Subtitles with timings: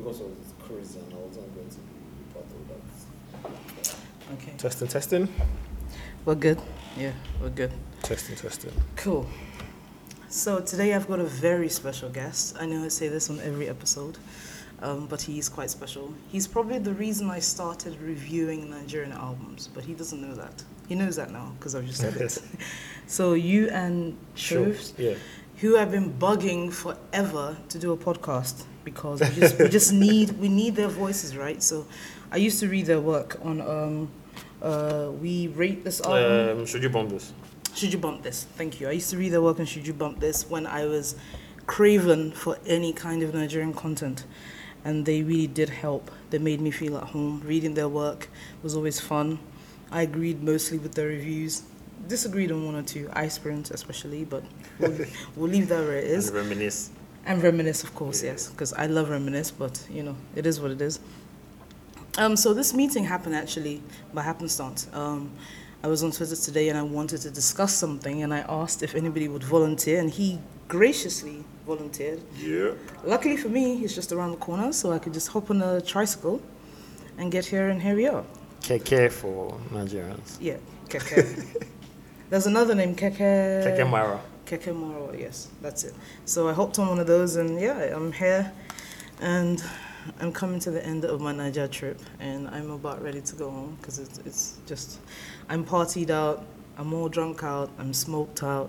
[0.00, 3.50] because of this craze and I wasn't going to be part of
[3.82, 3.94] that.
[4.34, 4.52] Okay.
[4.58, 5.28] Testing, testing.
[6.24, 6.60] We're good.
[6.96, 7.72] Yeah, we're good.
[8.02, 8.72] Testing, testing.
[8.96, 9.26] Cool.
[10.28, 12.56] So today I've got a very special guest.
[12.60, 14.18] I know I say this on every episode,
[14.82, 16.12] um, but he's quite special.
[16.28, 20.62] He's probably the reason I started reviewing Nigerian albums, but he doesn't know that.
[20.88, 22.38] He knows that now because I've just said it.
[23.06, 25.14] so you and Shoves, Yeah.
[25.60, 30.30] Who have been bugging forever to do a podcast because we just, we just need
[30.32, 31.62] we need their voices, right?
[31.62, 31.86] So
[32.30, 34.10] I used to read their work on um,
[34.62, 36.60] uh, we rate this album.
[36.60, 37.32] Um, should you bomb this?
[37.74, 38.44] Should you bump this?
[38.56, 38.88] Thank you.
[38.88, 41.14] I used to read their work on Should You Bump This when I was
[41.66, 44.24] craven for any kind of Nigerian content.
[44.84, 46.10] And they really did help.
[46.30, 47.40] They made me feel at home.
[47.44, 48.28] Reading their work
[48.64, 49.38] was always fun.
[49.92, 51.62] I agreed mostly with their reviews.
[52.06, 54.42] Disagreed on one or two, Ice Prince especially, but
[54.78, 54.96] we'll,
[55.36, 56.28] we'll leave that where it is.
[56.28, 56.90] And reminisce.
[57.26, 58.30] And reminisce, of course, Yeah.
[58.32, 61.00] yes, because I love reminisce, but you know, it is what it is.
[62.16, 63.82] Um, so this meeting happened actually
[64.14, 64.88] by happenstance.
[64.92, 65.30] Um,
[65.84, 68.94] I was on Twitter today and I wanted to discuss something, and I asked if
[68.94, 72.20] anybody would volunteer, and he graciously volunteered.
[72.36, 72.72] Yeah.
[73.04, 75.80] Luckily for me, he's just around the corner, so I could just hop on a
[75.80, 76.40] tricycle
[77.18, 78.24] and get here, and here we are.
[78.62, 80.36] Keke for Nigerians.
[80.40, 80.56] Yeah,
[80.88, 81.46] Keke.
[82.30, 83.16] There's another name, Keke.
[83.16, 84.20] Keke Marwa.
[84.44, 85.94] Keke Marwa, yes, that's it.
[86.26, 88.52] So I hopped on one of those, and yeah, I'm here,
[89.20, 89.64] and
[90.20, 93.50] I'm coming to the end of my Naija trip, and I'm about ready to go
[93.50, 94.98] home because it's, it's just,
[95.48, 96.44] I'm partied out,
[96.76, 98.68] I'm all drunk out, I'm smoked out,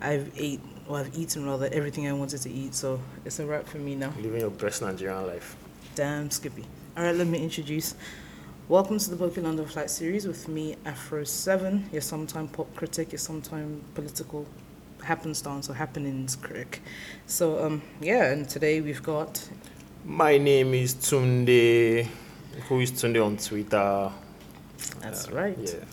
[0.00, 3.66] I've ate, or I've eaten rather everything I wanted to eat, so it's a wrap
[3.68, 4.12] for me now.
[4.20, 5.56] Living your best Nigerian life.
[5.94, 6.64] Damn Skippy.
[6.96, 7.94] All right, let me introduce.
[8.68, 13.18] Welcome to the Poké London Flight series with me, Afro7, your sometime pop critic, your
[13.18, 14.46] sometime political
[15.02, 16.82] happenstance or happenings critic.
[17.26, 19.48] So, um, yeah, and today we've got.
[20.04, 22.06] My name is Tunde.
[22.68, 24.12] Who is Tunde on Twitter?
[25.00, 25.58] That's Uh, right.
[25.58, 25.84] Yeah.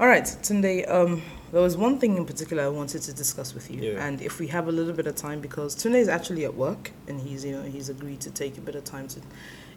[0.00, 1.22] All right, Tunde, um,
[1.52, 4.04] there was one thing in particular I wanted to discuss with you, Yeah.
[4.06, 6.90] and if we have a little bit of time, because Tunde is actually at work,
[7.06, 9.20] and he's you know he's agreed to take a bit of time to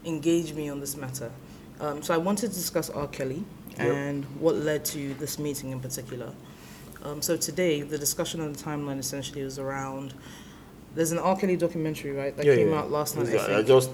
[0.05, 1.29] engage me on this matter.
[1.79, 3.07] Um, so I wanted to discuss R.
[3.07, 3.43] Kelly
[3.77, 3.79] Yep.
[3.87, 6.31] and what led to this meeting in particular.
[7.03, 10.13] Um, so today, the discussion on the timeline essentially was around.
[10.95, 11.35] There's an R.
[11.35, 12.79] Kelly documentary, right, that yeah, came yeah.
[12.79, 13.27] out last night.
[13.29, 13.67] I I, think.
[13.67, 13.89] just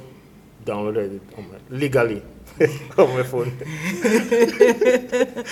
[0.66, 2.22] downloaded it on my, legally
[2.98, 3.58] on my phone.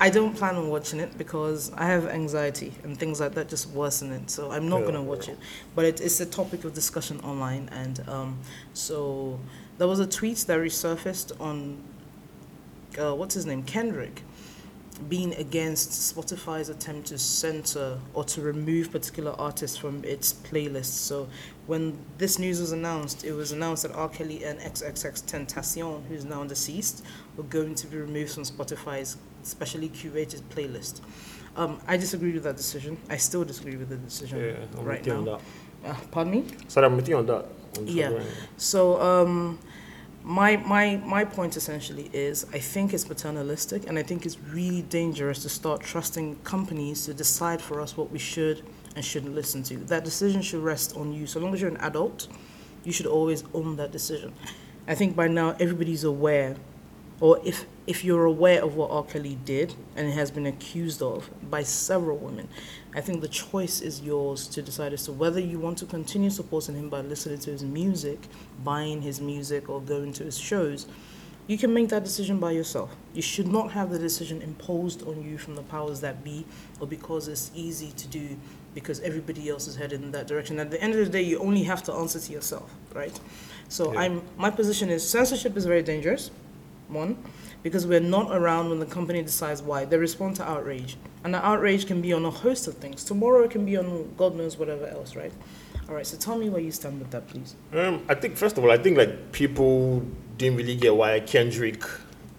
[0.00, 3.68] I don't plan on watching it because I have anxiety and things like that just
[3.70, 4.30] worsen it.
[4.30, 5.38] So I'm not Yeah, going to watch it.
[5.74, 7.68] But it, it's a topic of discussion online.
[7.72, 8.38] And um,
[8.74, 9.38] so
[9.78, 11.82] there was a tweet that resurfaced on,
[12.98, 13.62] uh, what's his name?
[13.62, 14.22] Kendrick,
[15.08, 20.86] being against Spotify's attempt to censor or to remove particular artists from its playlist.
[20.86, 21.28] So
[21.68, 24.08] when this news was announced, it was announced that R.
[24.08, 27.04] Kelly and XXXTentacion, who's now deceased,
[27.36, 31.00] were going to be removed from Spotify's specially curated playlist.
[31.56, 32.98] Um, I disagree with that decision.
[33.08, 35.40] I still disagree with the decision Yeah, I'm right you on now.
[35.84, 35.90] that.
[35.90, 36.44] Uh, pardon me?
[36.66, 37.46] Sorry, I'm with you on that.
[37.84, 38.20] Yeah.
[38.56, 39.58] So um,
[40.28, 44.82] my my my point essentially is I think it's paternalistic, and I think it's really
[44.82, 48.62] dangerous to start trusting companies to decide for us what we should
[48.94, 49.78] and shouldn't listen to.
[49.78, 51.26] That decision should rest on you.
[51.26, 52.28] So long as you're an adult,
[52.84, 54.34] you should always own that decision.
[54.86, 56.56] I think by now everybody's aware,
[57.20, 59.02] or if if you're aware of what R.
[59.02, 62.46] Kelly did and has been accused of by several women,
[62.94, 66.28] I think the choice is yours to decide as to whether you want to continue
[66.28, 68.20] supporting him by listening to his music,
[68.62, 70.86] buying his music, or going to his shows.
[71.46, 72.94] You can make that decision by yourself.
[73.14, 76.44] You should not have the decision imposed on you from the powers that be,
[76.80, 78.36] or because it's easy to do
[78.74, 80.58] because everybody else is headed in that direction.
[80.58, 83.18] At the end of the day, you only have to answer to yourself, right?
[83.70, 84.00] So Yeah.
[84.00, 86.30] I'm my position is censorship is very dangerous.
[86.88, 87.16] One,
[87.62, 89.84] because we're not around when the company decides why.
[89.84, 90.96] They respond to outrage.
[91.24, 93.04] And the outrage can be on a host of things.
[93.04, 95.32] Tomorrow it can be on God knows whatever else, right?
[95.88, 97.54] All right, so tell me where you stand with that, please.
[97.72, 100.04] Um, I think first of all, I think like people
[100.36, 101.82] didn't really get why Kendrick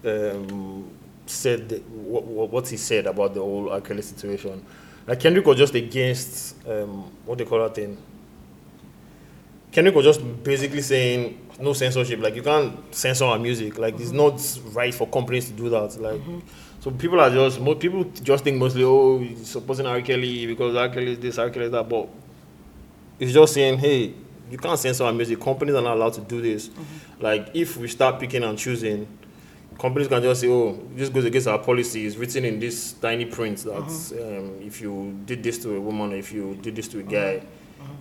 [0.04, 0.88] um,
[1.26, 3.80] said the, what, what he said about the whole R.
[3.80, 4.64] Kelly situation.
[5.06, 7.98] Like Kendrick was just against um, what they call that thing.
[9.72, 12.20] Kendrick was just basically saying no censorship.
[12.20, 13.78] Like you can't censor our music.
[13.78, 14.40] Like it's not
[14.72, 16.00] right for companies to do that.
[16.00, 16.20] Like
[16.80, 20.00] so people are just most people just think mostly oh he's supporting R.
[20.00, 20.88] Kelly because R.
[20.88, 21.50] Kelly is this, R.
[21.50, 22.08] Kelly is that, but
[23.18, 24.14] it's just saying, hey,
[24.50, 25.38] you can't censor our music.
[25.40, 26.70] Companies are not allowed to do this.
[27.20, 29.06] Like, if we start picking and choosing,
[29.78, 32.06] companies can just say, oh, this goes against our policy.
[32.06, 36.12] It's written in this tiny print that um, if you did this to a woman,
[36.12, 37.42] if you did this to a guy,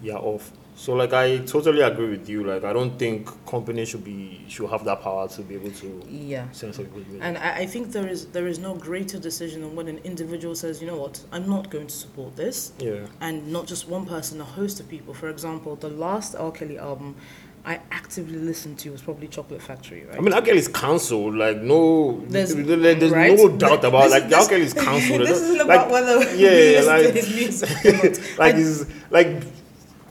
[0.02, 0.52] you're off.
[0.76, 2.44] So like I totally agree with you.
[2.46, 6.04] Like I don't think companies should be should have that power to be able to
[6.10, 6.50] Yeah.
[6.52, 7.22] censor people's music.
[7.24, 10.56] And I, I think there is there is no greater decision than when an individual
[10.56, 12.72] says, you know what, I'm not going to support this.
[12.80, 13.08] yeah.
[13.20, 15.14] And not just one person, a host of people.
[15.14, 16.50] For example, the last R.
[16.52, 17.16] Kelly album
[17.66, 20.18] I actively listened to was probably Chocolate Factory, right?
[20.18, 20.42] I mean, R.
[20.42, 21.36] Kelly's cancelled.
[21.36, 23.36] Like no, There's- there's, right?
[23.38, 24.48] no doubt about this- like this- R.
[24.50, 25.22] Kelly's cancelled.
[25.28, 26.50] this isn't like, about whether yeah,
[26.80, 28.56] listen like- to his music like
[29.12, 29.44] like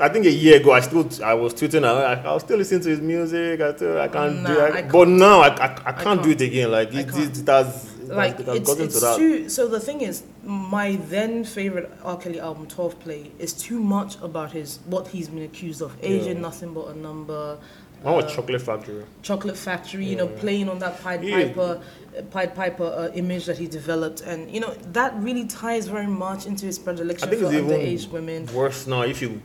[0.00, 2.82] I think a year ago I still I was tweeting I, I was still listening
[2.82, 5.92] to his music I still I can't do it I but now I, I, I
[5.92, 6.40] can't do can't.
[6.40, 7.36] it again like it, can't.
[7.36, 10.22] it, it has like it has it's, it's to that too so the thing is
[10.44, 12.16] my then favorite R.
[12.16, 16.36] Kelly album 12 play is too much about his what he's been accused of aging
[16.36, 16.42] Yeah.
[16.42, 17.58] nothing but a number
[18.02, 20.40] One was uh, Chocolate Factory chocolate factory you know Yeah.
[20.40, 21.80] playing on that pied piper
[22.16, 26.06] uh, pied piper uh, image that he developed and you know that really ties very
[26.06, 29.42] much into his predilection for underage women worse now if you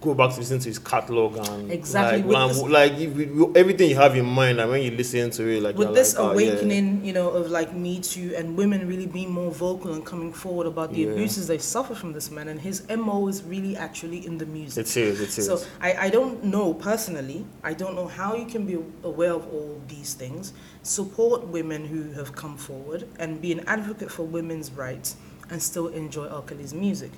[0.00, 3.96] go back to listen to his catalog and Exactly, like, like, this- like everything you
[3.96, 6.50] have in mind and when you listen to it like with this like, oh, yeah.
[6.50, 10.32] awakening, you know, of like Me Too and women really being more vocal and coming
[10.32, 11.12] forward about the Yeah.
[11.12, 14.86] abuses they suffer from this man, and his MO is really actually in the music.
[14.86, 18.44] it is it is So I, I don't know personally, I don't know how you
[18.46, 20.52] can be aware of all these things,
[20.82, 25.16] support women who have come forward, and be an advocate for women's rights
[25.50, 26.42] and still enjoy R.
[26.74, 27.12] Music.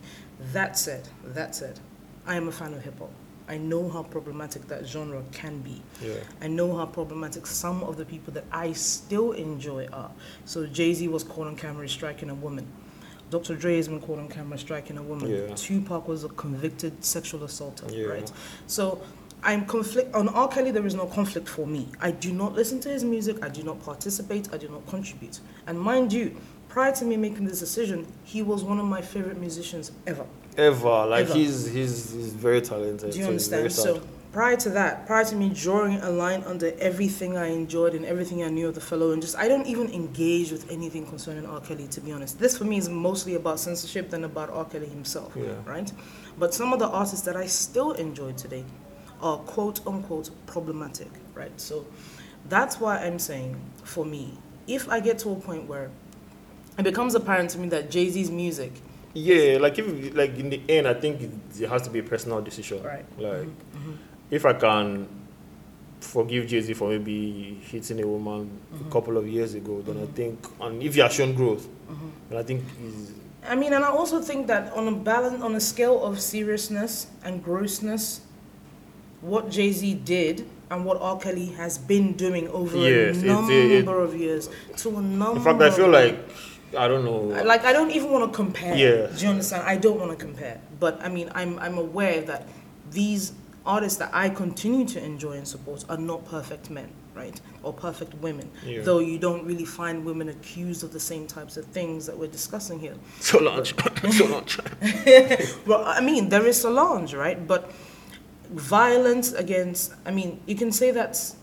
[0.53, 1.81] That said, that said,
[2.29, 3.11] I am a fan of hip hop.
[3.49, 5.81] I know how problematic that genre can be.
[6.03, 10.11] yeah I know how problematic some of the people that I still enjoy are.
[10.45, 12.67] So Jay Z was caught on camera striking a woman.
[13.31, 13.57] Dr.
[13.57, 15.31] Dre has been caught on camera striking a woman.
[15.31, 15.55] Yeah.
[15.55, 18.07] Tupac was a convicted sexual assaulter, Yeah.
[18.07, 18.33] right?
[18.67, 19.01] So
[19.43, 20.49] I'm conflict on R.
[20.49, 20.71] Kelly.
[20.71, 21.89] There is no conflict for me.
[22.01, 23.43] I do not listen to his music.
[23.43, 24.49] I do not participate.
[24.53, 25.41] I do not contribute.
[25.67, 26.37] And mind you,
[26.69, 30.27] prior to me making this decision, he was one of my favorite musicians ever.
[30.59, 31.35] Ever like Ever.
[31.35, 33.73] he's he's he's very talented Do you so understand?
[33.73, 34.03] So
[34.33, 38.43] prior to that, prior to me drawing a line under everything I enjoyed and everything
[38.43, 41.61] I knew of the fellow, and just I don't even engage with anything concerning R.
[41.61, 41.87] Kelly.
[41.89, 44.65] To be honest, this for me is mostly about censorship than about R.
[44.65, 45.33] Kelly himself.
[45.37, 45.55] Yeah.
[45.65, 45.91] Right.
[46.39, 48.65] But some of the artists that I still enjoy today
[49.23, 51.11] are quote unquote problematic.
[51.35, 51.59] Right.
[51.61, 51.87] So
[52.49, 55.91] that's why I'm saying for me, if I get to a point where
[56.79, 58.73] it becomes apparent to me that Jay Z's music
[59.15, 62.03] Yeah, like if like in the end, I think it, it has to be a
[62.03, 62.83] personal decision.
[62.83, 63.05] Right.
[63.19, 63.79] Like mm-hmm.
[63.79, 63.93] Mm-hmm.
[64.31, 65.09] if I can
[66.01, 68.91] forgive Jay Z for maybe hitting a woman a mm-hmm.
[68.91, 71.67] couple of years ago, then I think, and if he has shown growth,
[72.29, 73.13] then I think he's
[73.49, 77.07] I mean, and I also think that on a balance, on a scale of seriousness
[77.25, 78.21] and grossness,
[79.21, 81.19] what Jay Z did and what R.
[81.19, 85.39] Kelly has been doing over Yes, a number it- of years to a number.
[85.39, 86.19] In fact, I feel like
[86.77, 87.21] I don't know.
[87.45, 88.75] like I don't even want to compare.
[88.77, 89.07] Yeah.
[89.17, 89.65] Do you understand?
[89.67, 92.47] I don't want to compare, but I mean, I'm I'm aware that
[92.91, 93.33] these
[93.65, 98.15] artists that I continue to enjoy and support are not perfect men, right, or perfect
[98.15, 98.51] women.
[98.65, 98.81] Yeah.
[98.83, 102.29] Though you don't really find women accused of the same types of things that we're
[102.31, 102.95] discussing here.
[103.21, 103.75] Solange,
[104.11, 104.59] Solange.
[105.67, 107.47] Well, I mean, there is Solange, right?
[107.47, 107.71] But
[108.51, 111.37] violence against, I mean, you can say that's.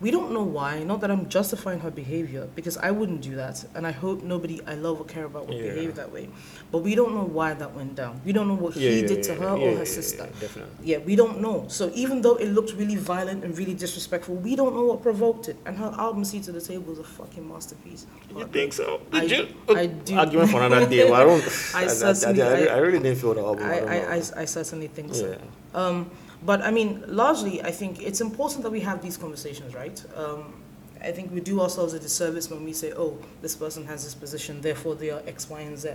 [0.00, 0.84] We don't know why.
[0.84, 4.60] Not that I'm justifying her behavior, because I wouldn't do that, and I hope nobody
[4.64, 5.72] I love or care about would Yeah.
[5.74, 6.28] behave that way.
[6.70, 8.20] But we don't know why that went down.
[8.24, 10.24] We don't know what Yeah, he yeah, did to her or her sister.
[10.30, 10.74] yeah, definitely.
[10.84, 11.64] Yeah, we don't know.
[11.66, 15.48] So even though it looked really violent and really disrespectful, we don't know what provoked
[15.48, 15.56] it.
[15.66, 18.06] And her album "Seat at the Table" is a fucking masterpiece.
[18.36, 19.00] You think so?
[19.12, 19.74] I- Did you?
[19.74, 20.16] I do.
[20.16, 21.08] Argument for another day.
[21.08, 21.42] But I don't.
[21.74, 23.64] I I, I, certainly- I, I- I really didn't feel the album.
[23.66, 24.14] I, I, I.
[24.18, 25.36] I, I certainly think so.
[25.74, 26.10] Um,
[26.42, 30.02] but I mean, largely, I think it's important that we have these conversations, right?
[30.16, 30.54] Um,
[31.00, 34.14] I think we do ourselves a disservice when we say, oh, this person has this
[34.14, 35.90] position, therefore they are X, Y, and Z.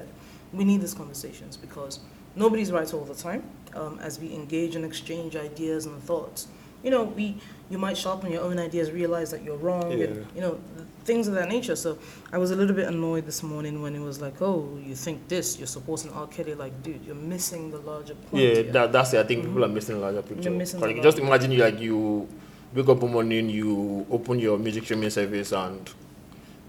[0.54, 2.00] We need these conversations because
[2.36, 3.44] nobody's right all the time.
[3.76, 6.48] Um, as we engage and exchange ideas and thoughts,
[6.84, 7.38] you know, we
[7.70, 10.60] you might sharpen your own ideas, realize that you're wrong, and, you know,
[11.06, 11.76] things of that nature.
[11.76, 11.98] So
[12.32, 15.28] I was a little bit annoyed this morning when it was like, oh, you think
[15.28, 16.28] this, you're supporting R.
[16.28, 18.44] Kelly, like, dude, you're missing the larger point.
[18.44, 18.64] Yeah, here.
[18.72, 19.20] that, that's it.
[19.20, 19.50] I think mm-hmm.
[19.50, 20.50] people are missing a larger picture.
[20.50, 22.28] You're missing Like, the just larger- imagine you like you
[22.74, 25.90] wake up one morning, you open your music streaming service, and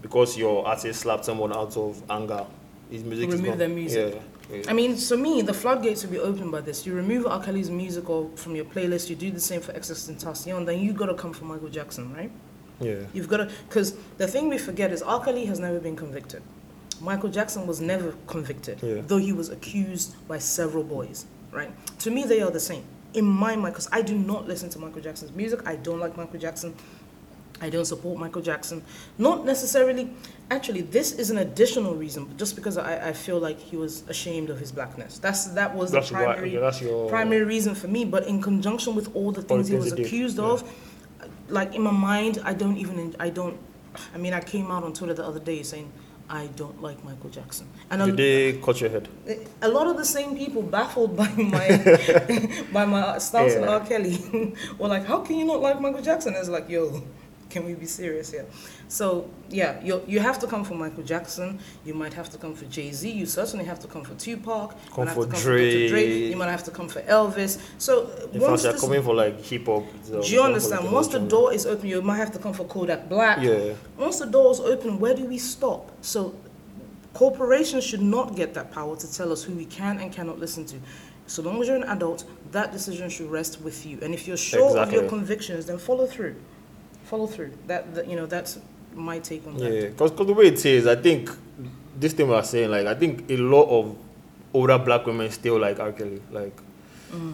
[0.01, 2.45] because your artist slapped someone out of anger,
[2.91, 3.57] his music is Remove gone.
[3.57, 4.21] their music.
[4.49, 4.57] Yeah.
[4.57, 4.63] yeah.
[4.67, 6.85] I mean, to me, the floodgates will be opened by this.
[6.85, 7.43] You remove R.
[7.43, 11.07] Kelly's music or from your playlist, you do the same for XXXTentacion, then you got
[11.07, 12.31] to come for Michael Jackson, right?
[12.79, 12.95] Yeah.
[13.13, 15.23] You've got to, because the thing we forget is R.
[15.23, 16.41] Kelly has never been convicted.
[17.01, 19.01] Michael Jackson was never convicted, Yeah.
[19.05, 21.71] though he was accused by several boys, right?
[21.99, 22.83] To me, they are the same.
[23.13, 26.15] In my mind, because I do not listen to Michael Jackson's music, I don't like
[26.17, 26.73] Michael Jackson.
[27.61, 28.83] I don't support Michael Jackson.
[29.17, 30.09] Not necessarily,
[30.51, 34.49] actually, this is an additional reason, just because I, I feel like he was ashamed
[34.49, 35.19] of his blackness.
[35.19, 38.03] That's that was That's the primary your- primary reason for me.
[38.03, 40.43] But in conjunction with all the things he things was he did, accused yeah.
[41.49, 43.57] Like in my mind, I don't even I don't.
[44.13, 45.91] I mean, I came out on Twitter the other day saying
[46.29, 49.07] I don't like Michael Jackson, and Did they cut your head?
[49.27, 51.67] Eh, a lot of the same people baffled by my
[52.73, 53.69] by my stance on Yeah.
[53.69, 53.85] R.
[53.85, 57.03] Kelly were like, "How can you not like Michael Jackson?" It's like, "Yo,
[57.49, 58.45] can we be serious here?"
[58.87, 61.59] So yeah, you you have to come for Michael Jackson.
[61.85, 63.09] You might have to come for Jay Z.
[63.09, 64.71] You certainly have to come for Tupac.
[64.73, 65.71] You Come might have for to come Dre.
[65.71, 65.89] for Dr.
[65.89, 66.07] Dre.
[66.31, 67.59] You might have to come for Elvis.
[67.77, 69.83] So In once fact, they're this, coming for like hip hop.
[70.13, 70.83] Uh, do you understand?
[70.85, 73.41] like, Once the door is open, you might have to come for Kodak Black.
[73.41, 73.73] Yeah.
[73.97, 75.91] Once the door is open, where do we stop?
[76.01, 76.35] So,
[77.13, 80.65] corporations should not get that power to tell us who we can and cannot listen
[80.65, 80.75] to.
[81.27, 83.97] So long as you're an adult, that decision should rest with you.
[84.03, 86.35] And if you're sure of your convictions, then follow through.
[87.05, 87.51] Follow through.
[87.67, 88.59] That, that you know, that's
[88.93, 89.71] my take on that.
[89.71, 91.29] Yeah, because the way it is, I think
[91.99, 93.95] this thing we are saying, like, I think a lot of
[94.53, 95.91] older black women still like R.
[95.91, 96.21] Kelly.
[96.31, 96.53] Like,
[97.11, 97.33] Mm.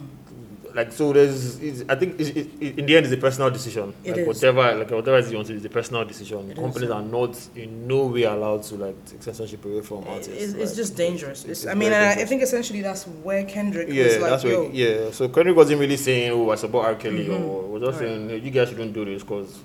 [0.75, 3.49] Like so there's, it's, I think it's, it, it, in the end, it's a personal
[3.49, 3.93] decision.
[4.03, 4.27] It like, is.
[4.27, 6.51] whatever, like, whatever it is you want to, it's a personal decision.
[6.51, 6.91] It Companies is.
[6.91, 10.33] are not in no way allowed to, like, take censorship away from artists.
[10.33, 11.43] It's, it's just dangerous.
[11.43, 14.69] it's- I mean, and I, think essentially that's where Kendrick Yeah, was like, that's yo.
[14.71, 16.95] Yeah, so Kendrick wasn't really saying, "Oh, I support R.
[16.95, 17.39] Kelly," Mhm.
[17.49, 18.07] or was just Right.
[18.09, 19.59] saying, "Hey, "You guys shouldn't do this," because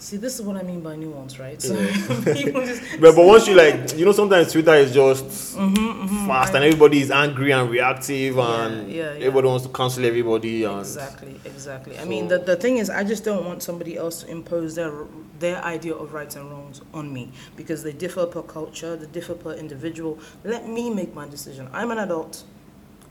[0.00, 1.60] see, this is what I mean by nuance, right?
[1.60, 1.74] So
[2.34, 5.24] people just, But, but once you like, you know, sometimes Twitter is just
[5.56, 9.26] Mhm, mhm, fast I- and everybody is angry and reactive Yeah, and yeah, yeah.
[9.26, 11.98] everybody wants to cancel everybody and Exactly, exactly.
[11.98, 14.92] I mean, the, the thing is, I just don't want somebody else to impose their
[15.38, 19.34] their idea of rights and wrongs on me because they differ per culture, they differ
[19.34, 20.18] per individual.
[20.44, 21.68] Let me make my decision.
[21.72, 22.44] I'm an adult.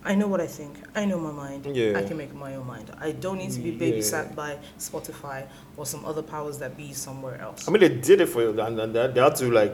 [0.05, 0.77] I know what I think.
[0.95, 1.65] I know my mind.
[1.75, 1.97] Yeah.
[1.99, 2.89] I can make my own mind.
[2.99, 3.79] I don't need to be Yeah.
[3.99, 5.45] babysat by Spotify
[5.77, 7.67] or some other powers that be somewhere else.
[7.67, 9.73] I mean they did it for you and, and they had to like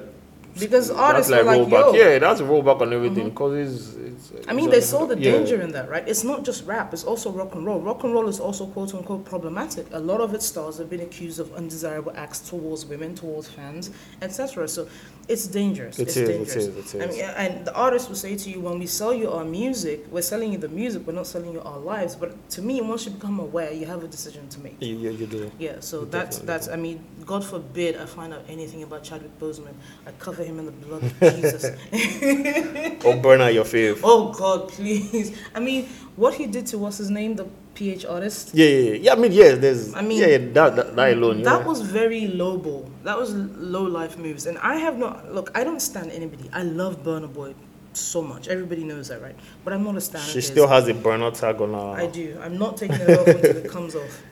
[0.60, 1.96] Because artists to, were like, yo, Mm-hmm.
[1.96, 4.48] Yeah, that's had to roll back on everything because it's, it's.
[4.48, 5.32] I mean, they saw the yeah.
[5.32, 6.08] danger in that, right?
[6.08, 7.82] It's not just rap, it's also rock and roll.
[7.82, 9.88] Rock and roll is also quote unquote problematic.
[9.92, 13.92] A lot of its stars have been accused of undesirable acts towards women, towards fans,
[14.22, 14.68] etc.
[14.68, 14.88] So
[15.28, 16.00] it's dangerous.
[16.00, 16.56] It it's is, dangerous.
[16.56, 19.32] is, it I mean, and the artist will say to you, when we sell you
[19.32, 22.16] our music, we're selling you the music, we're not selling you our lives.
[22.16, 24.78] But to me, once you become aware, you have a decision to make.
[24.80, 25.52] You, you, do.
[25.58, 26.68] Yeah, so You that's that's.
[26.68, 29.74] I mean, God forbid I find out anything about Chadwick Boseman.
[30.06, 31.66] I cover him in the blood of Jesus.
[33.06, 34.00] Or oh, burn out your fave.
[34.04, 35.38] Oh God, please!
[35.54, 38.52] I mean, what he did to what's his name, the PH artist.
[38.54, 38.94] Yeah, yeah, yeah.
[38.94, 39.14] yeah.
[39.14, 39.52] I mean, yeah.
[39.54, 39.94] There's.
[39.94, 41.44] I mean, yeah, yeah that, that that alone.
[41.44, 42.90] That was very low ball.
[43.04, 45.34] That was low life moves, and I have not.
[45.34, 46.50] Look, I don't stand anybody.
[46.52, 47.54] I love Burna Boy
[47.94, 48.48] so much.
[48.48, 49.36] Everybody knows that, right?
[49.64, 50.24] But I'm not a stand.
[50.24, 52.02] She still has a burnout tag on her.
[52.02, 52.40] I do.
[52.42, 54.24] I'm not taking it off until it comes off.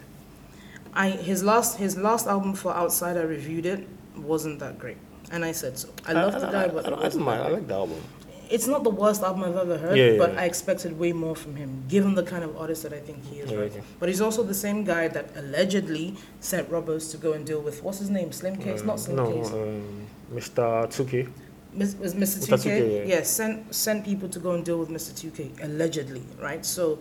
[0.96, 4.98] I his last his last album for Outside, I reviewed it, wasn't that great,
[5.32, 5.90] and I said so.
[6.06, 7.42] I love the guy, but I, don't, I, don't mind.
[7.42, 8.02] I like the album.
[8.50, 10.42] It's not the worst album I've ever heard, Yeah, yeah, but yeah.
[10.42, 13.40] I expected way more from him, given the kind of artist that I think he
[13.40, 13.50] is.
[13.50, 13.72] Yeah, right?
[13.72, 13.82] okay.
[14.00, 17.82] But he's also the same guy that allegedly sent robbers to go and deal with
[17.82, 20.86] what's his name, Slim Case, not Slim no, Case, um, Mr.
[20.86, 21.30] 2Kay.
[21.74, 22.38] Mis- was Mr.
[22.38, 22.58] Mr.
[22.58, 22.82] 2Kay.
[22.82, 23.16] 2K, yeah.
[23.16, 25.12] yeah, sent sent people to go and deal with Mr.
[25.14, 26.64] 2Kay allegedly, right?
[26.64, 27.00] So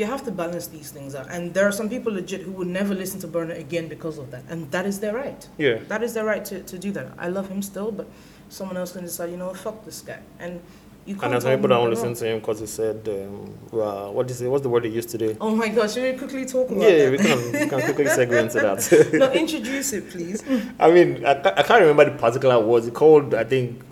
[0.00, 2.66] you have to balance these things out, and there are some people legit who would
[2.66, 5.46] never listen to Burna again because of that, and that is their right.
[5.58, 5.78] Yeah.
[5.88, 7.08] That is their right to, to do that.
[7.18, 8.06] I love him still, but
[8.48, 10.60] someone else can decide, you know, fuck this guy, and
[11.06, 11.24] you can't.
[11.24, 14.40] And there's people that won't listen to him because he said, um, well, what is
[14.40, 14.48] it?
[14.48, 15.36] What's the word he used today?
[15.40, 17.12] Oh my gosh, should we quickly talk about Yeah, that?
[17.12, 19.12] we can, we can quickly segue into that.
[19.12, 20.42] no, introduce it, please.
[20.80, 22.86] I mean, I, I can't remember the particular words.
[22.86, 23.82] He called, I think,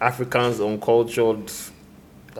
[0.00, 1.50] Africans uncultured.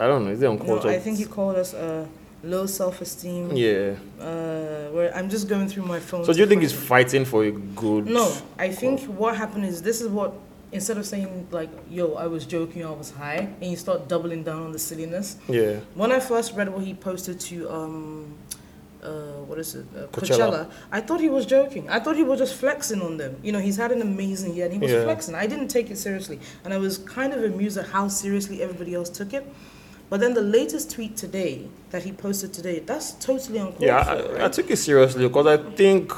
[0.00, 0.30] I don't know.
[0.30, 0.68] Is it uncultured?
[0.68, 1.00] No, uncultured?
[1.00, 2.06] I think he called us uh,
[2.42, 3.52] low self-esteem.
[3.56, 3.94] Yeah.
[4.20, 6.24] Uh, where I'm just going through my phone.
[6.24, 8.06] So do you think he's fighting for a good?
[8.06, 10.32] No, I think what happened is this is what
[10.72, 14.42] instead of saying like, "Yo, I was joking, I was high," and you start doubling
[14.42, 15.36] down on the silliness.
[15.48, 15.80] Yeah.
[15.94, 18.34] When I first read what he posted to um,
[19.02, 19.10] uh,
[19.48, 20.38] what is it, uh, Coachella.
[20.38, 21.88] Coachella, I thought he was joking.
[21.90, 23.36] I thought he was just flexing on them.
[23.42, 25.04] You know, he's had an amazing year, and he was Yeah.
[25.04, 25.34] flexing.
[25.34, 28.94] I didn't take it seriously, and I was kind of amused at how seriously everybody
[28.94, 29.44] else took it.
[30.12, 34.10] But then the latest tweet today that he posted today, that's totally uncalled Yeah, for,
[34.10, 34.42] I, right?
[34.42, 36.12] I took it seriously because I think,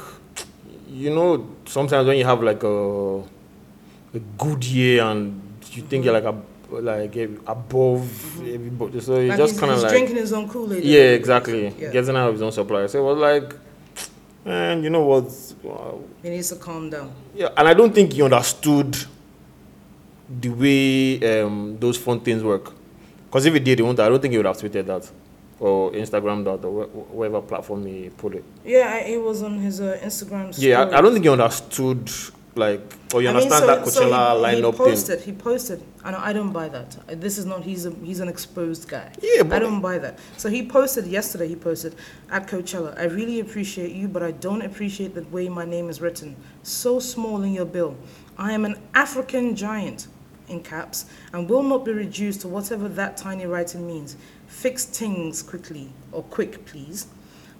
[0.89, 6.13] you know, sometimes when you have like a, a good year and you think you're
[6.13, 6.35] like a
[6.71, 10.83] like eh, above everybody, so you just kind of like drinking his own Kool Aid.
[10.83, 11.91] yeah, exactly, Yeah.
[11.91, 12.87] getting out of his own supply.
[12.87, 13.55] So it was like,
[14.43, 15.31] and you know what?
[15.63, 16.01] Wow.
[16.21, 17.13] He needs to calm down.
[17.33, 18.97] Yeah, and I don't think he understood
[20.41, 22.73] the way um, those fun things work.
[23.35, 25.11] Because if he did, he wouldn't, I don't think he would have tweeted that.
[25.59, 28.45] or Instagram that or wh- whatever platform he put it.
[28.63, 30.55] Yeah, I, it was on his uh, Instagram.
[30.57, 32.09] Yeah, I, I don't think he understood
[32.55, 32.79] like
[33.13, 35.35] or you I mean, understand so- that so he- Coachella he, lineup posted, thing.
[35.35, 35.83] He posted.
[36.05, 36.19] I know.
[36.21, 37.19] I don't buy that.
[37.19, 37.61] This is not.
[37.63, 37.91] He's a.
[38.09, 39.11] He's an exposed guy.
[39.21, 40.17] Yeah, I don't buy that.
[40.37, 41.49] So he posted yesterday.
[41.49, 41.93] He posted
[42.31, 42.97] at Coachella.
[42.97, 46.37] I really appreciate you, but I don't appreciate the way my name is written.
[46.63, 47.97] So small in your bill.
[48.37, 50.07] I am an African giant,
[50.47, 54.15] in caps, and will not be reduced to whatever that tiny writing means.
[54.47, 57.07] Fix things quickly or quick, please.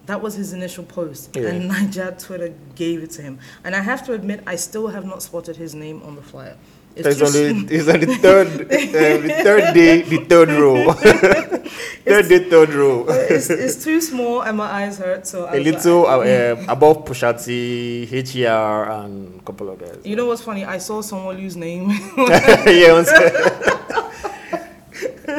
[0.06, 1.48] That was his initial post, Yeah.
[1.48, 3.39] and Naija Twitter gave it to him.
[3.63, 6.58] And I have to admit, I still have not spotted his name on the flyer.
[6.96, 10.50] It's it's just- on the it's on the third uh, the third day the third
[10.50, 10.94] row
[12.06, 15.28] third day third row it's, it's too small and my eyes hurt.
[15.28, 19.70] So I a was like- little uh, uh, above Pusha T, HER, and a couple
[19.70, 19.98] of guys.
[20.04, 20.64] You know what's funny?
[20.66, 21.90] I saw someone lose name.
[22.68, 22.94] yeah,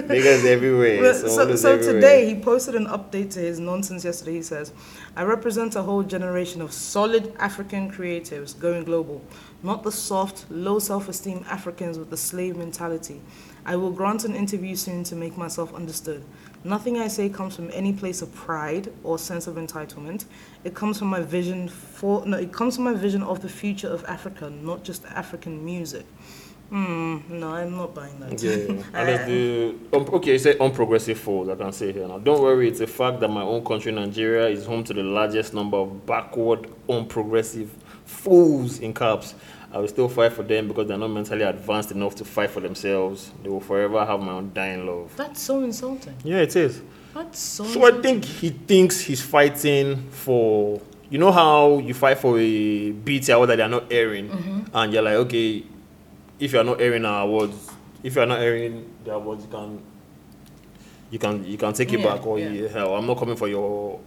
[0.02, 1.00] Niggas everywhere.
[1.00, 1.94] But So, so, everywhere.
[1.94, 4.34] today he posted an update to his nonsense yesterday.
[4.34, 4.72] He says,
[5.16, 9.22] "I represent a whole generation of solid African creatives going global,
[9.62, 13.20] not the soft, low self-esteem Africans with the slave mentality.
[13.64, 16.22] I will grant an interview soon to make myself understood.
[16.62, 20.24] Nothing I say comes from any place of pride or sense of entitlement.
[20.62, 23.88] It comes from my vision for no, it comes from my vision of the future
[23.88, 26.06] of Africa, not just African music."
[26.70, 27.18] Hmm.
[27.28, 28.42] No, I'm not buying that.
[28.42, 30.32] Yeah, and it's the um, okay.
[30.32, 31.48] You say unprogressive fools.
[31.48, 32.18] I can say here now.
[32.18, 32.68] Don't worry.
[32.68, 36.04] It's a fact that my own country, Nigeria, is home to the largest number of
[36.06, 37.68] backward, unprogressive
[38.04, 39.34] fools in caps.
[39.72, 42.60] I will still fight for them because they're not mentally advanced enough to fight for
[42.60, 43.32] themselves.
[43.42, 45.12] They will forever have my undying love.
[45.16, 46.14] That's so insulting.
[46.24, 46.82] Yeah, it is.
[47.14, 47.64] That's so.
[47.64, 50.80] So I think he thinks he's fighting for.
[51.10, 54.60] You know how you fight for a BT award that they're not airing, Mm-hmm.
[54.76, 55.62] and you're like, okay,
[56.38, 57.70] if you're not airing our awards,
[58.02, 59.80] if you're not airing the awards, you can,
[61.10, 62.50] you can, you can take it Yeah, back, or yeah.
[62.50, 64.00] you, hell, I'm not coming for your,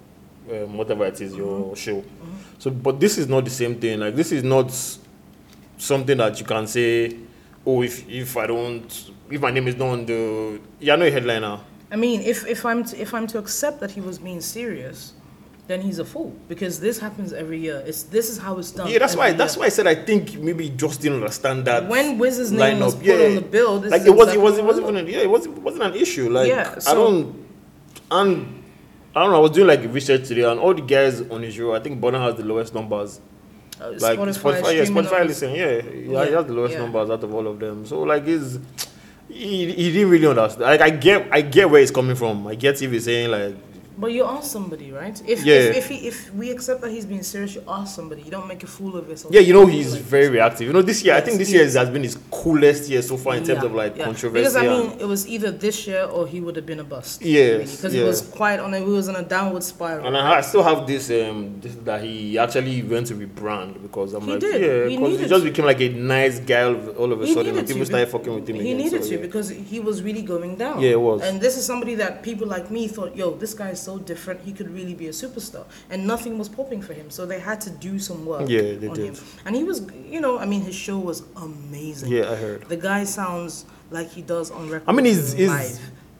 [0.51, 1.39] um, whatever it is, Mm-hmm.
[1.41, 2.03] your show.
[2.57, 3.99] So, but this is not the same thing.
[3.99, 4.71] Like this is not
[5.77, 7.15] something that you can say,
[7.65, 11.11] oh, if if I don't, if my name is not on the, you're not a
[11.11, 11.59] headliner.
[11.91, 15.13] I mean, if, if I'm to, if I'm to accept that he was being serious,
[15.69, 17.83] then he's a fool because this happens every year.
[17.85, 18.89] It's this is how it's done.
[18.89, 19.27] Yeah, that's why.
[19.27, 21.87] every That's why I said I think maybe he just didn't understand that.
[21.87, 23.27] When Wiz's name was put yeah.
[23.27, 25.19] on the bill, this like is it was, exactly it was, it wasn't even, yeah,
[25.19, 26.27] it wasn't, wasn't an issue.
[26.31, 27.47] Like Yeah, I don't,
[28.09, 28.63] and
[29.15, 29.37] I don't know.
[29.37, 32.01] I was doing like research today, and all the guys on his show, I think
[32.01, 33.21] Burna has the lowest numbers.
[33.79, 36.81] Uh, Like Spotify, yeah, streaming Spotify listen, yeah, yeah, Yeah, he has the lowest yeah.
[36.81, 37.85] numbers out of all of them.
[37.85, 38.57] So like, he's,
[39.27, 40.63] he, he didn't really understand.
[40.63, 42.47] Like I get, I get where he's coming from.
[42.47, 43.55] I get if he's saying like,
[43.99, 45.21] But you ask somebody, right?
[45.27, 45.55] If Yeah.
[45.55, 48.21] if if, he, if we accept that he's being serious, you ask somebody.
[48.21, 49.33] You don't make a fool of yourself.
[49.33, 50.67] yeah, you know, he's very reactive.
[50.67, 53.35] You know, this year, I think this year has been his coolest year so far
[53.35, 54.05] in terms Yeah, of like yeah.
[54.05, 54.41] controversy.
[54.41, 57.21] Because I mean, it was either this year or he would have been a bust.
[57.21, 58.01] Yes, because yeah.
[58.01, 60.07] he was quite on a he was on a downward spiral.
[60.07, 64.13] And I, I still have this, um, this that he actually went to rebrand because
[64.13, 64.61] I'm He like, did.
[64.61, 67.57] yeah, because he, just became like a nice guy all of, a He sudden.
[67.57, 68.77] And people started fucking with him He again.
[68.77, 69.21] needed so, to yeah.
[69.21, 70.79] because he was really going down.
[70.79, 71.21] Yeah, it was.
[71.21, 74.41] And this is somebody that people like me thought, yo, this guy is so different.
[74.41, 77.07] He could really be a superstar, and nothing was popping for him.
[77.09, 78.47] So they had to do some work.
[78.47, 79.05] Yeah, they on did.
[79.05, 79.15] him.
[79.45, 79.77] And he was,
[80.15, 82.11] you know, I mean, his show was amazing.
[82.11, 82.59] Yeah, I heard.
[82.75, 83.65] The guy sounds
[83.97, 84.87] like he does on record.
[84.89, 85.79] I mean, he's- he's- live.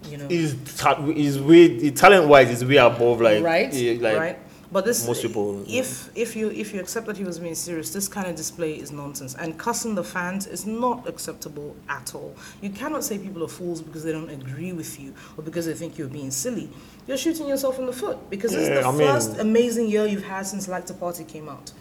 [0.10, 3.70] You know, He's, ta- he's way, talent wise, he's way above like, right,
[4.02, 4.40] like right.
[4.72, 7.92] But this, most people, if if you if you accept that he was being serious,
[7.92, 9.34] this kind of display is nonsense.
[9.42, 12.32] And cussing the fans is not acceptable at all.
[12.62, 15.74] You cannot say people are fools because they don't agree with you or because they
[15.74, 16.70] think you're being silly.
[17.10, 20.06] You're shooting yourself in the foot because it's Yeah, the I mean- first amazing year
[20.06, 21.72] you've had since Like the Party came out.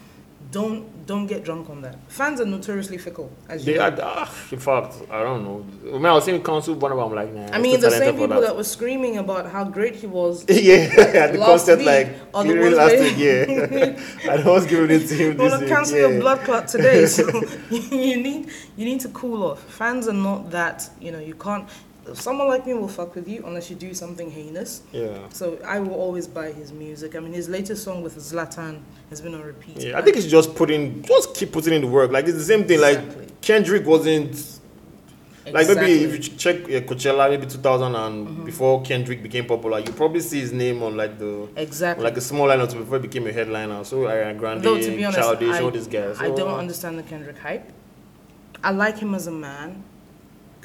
[0.50, 1.96] Don't don't get drunk on that.
[2.08, 5.58] Fans are notoriously fickle, as you they are, ah, in fact, I don't know.
[5.92, 7.54] When I was seeing council, one of them, I'm like, nah.
[7.56, 11.32] I mean, the same people that were screaming about how great he was yeah, at
[11.32, 14.30] the concert, like, are the really ones last week, yeah.
[14.32, 16.08] I was giving it to him You want to cancel yeah.
[16.08, 17.24] your blood clot today, so
[17.70, 19.60] you need you need to cool off.
[19.64, 21.68] Fans are not that you know you can't.
[22.14, 24.82] Someone like me will fuck with you unless you do something heinous.
[24.92, 25.28] Yeah.
[25.30, 27.16] So I will always buy his music.
[27.16, 29.78] I mean, his latest song with Zlatan has been on repeat.
[29.78, 32.10] Yeah, I think it's just putting, just keep putting in the work.
[32.10, 32.78] Like it's the same thing.
[32.78, 33.26] Exactly.
[33.26, 34.58] Like Kendrick wasn't
[35.52, 39.92] like maybe if you check uh, Coachella, maybe 2000 and before Kendrick became popular, you
[39.92, 42.04] probably see his name on like the exactly.
[42.04, 43.84] like a small lineup before he became a headliner.
[43.84, 46.20] So Ariana Grande, Though to be honest, Childish, I, all these guys.
[46.20, 47.70] I don't understand the Kendrick hype.
[48.62, 49.84] I like him as a man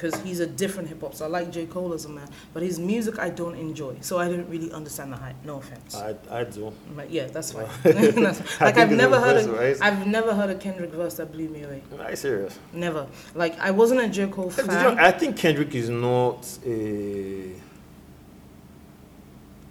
[0.04, 1.14] because he's a different hip hop.
[1.14, 3.96] So I like J Cole as a man, but his music I don't enjoy.
[4.00, 5.36] So I don't really understand the hype.
[5.44, 5.94] No offense.
[5.94, 6.72] I, I do.
[6.94, 7.66] But yeah, that's fine.
[7.82, 9.76] That's- like I've never heard a, right?
[9.80, 11.82] I've never heard a Kendrick verse that blew me away.
[11.98, 12.58] Are you serious?
[12.72, 13.06] Never.
[13.34, 14.98] Like I wasn't a J Cole Did you- fan.
[14.98, 17.52] I think Kendrick is not a.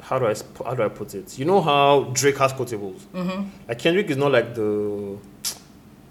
[0.01, 1.37] how do I how do I put it?
[1.37, 3.01] You know how Drake has quotables.
[3.13, 3.49] Mm-hmm.
[3.67, 5.17] Like Kendrick is not like the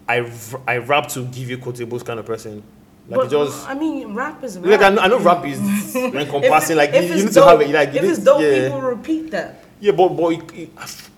[0.09, 0.31] I
[0.69, 2.63] I rap to give you quotables kind of person.
[3.09, 4.81] Like but just I mean, rap is rap.
[4.81, 5.59] like I know, I know rap is
[5.97, 6.77] encompassing.
[6.77, 7.71] like if you, you need dope, to have it.
[7.71, 8.65] Like if it's dope, yeah.
[8.65, 9.65] people repeat that.
[9.81, 10.71] Yeah, but but it, it,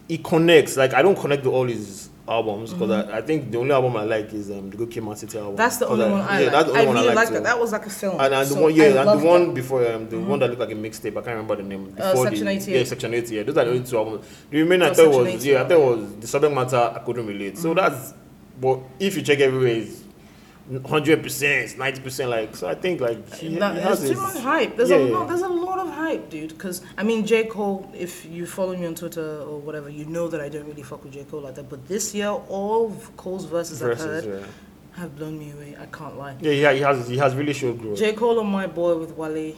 [0.08, 0.76] it connects.
[0.76, 3.96] Like I don't connect to all his albums because I, I think the only album
[3.98, 5.52] I like is um the Good Kid, Mad City album.
[5.52, 5.56] Mm-hmm.
[5.58, 6.52] That's the only one I yeah, like.
[6.52, 7.42] that's the only I one really I like that.
[7.42, 8.20] That was like a film.
[8.20, 9.46] And, and the So one, I yeah, and the one that.
[9.46, 9.54] Mm-hmm.
[9.54, 11.10] before um, the one that looked like a mixtape.
[11.10, 11.94] I can't remember the name.
[11.98, 12.78] Uh, Before Section the, 88.
[12.78, 13.36] Yeah, Section 88.
[13.36, 14.26] Yeah, those are the only two albums.
[14.50, 17.26] The remaining, Oh, I thought was yeah, I thought was the subject matter I couldn't
[17.26, 17.54] relate.
[17.54, 17.62] Mm-hmm.
[17.62, 18.14] So that's,
[18.58, 20.03] but if you check everywhere, it's
[20.86, 22.30] hundred percent, ninety percent.
[22.30, 24.76] Like so, I think like he, That- has too much hype.
[24.76, 25.28] There's yeah, a lot.
[25.28, 26.50] There's a lot of hype, dude.
[26.50, 27.90] Because I mean, J Cole.
[27.94, 31.04] If you follow me on Twitter or whatever, you know that I don't really fuck
[31.04, 31.68] with J Cole like that.
[31.68, 34.46] But this year, all of Cole's verses, I've heard Yeah,
[35.00, 35.76] have blown me away.
[35.78, 36.36] I can't lie.
[36.40, 37.98] yeah, yeah, he has he has really showed growth.
[37.98, 39.54] J Cole on My Boy with Wale.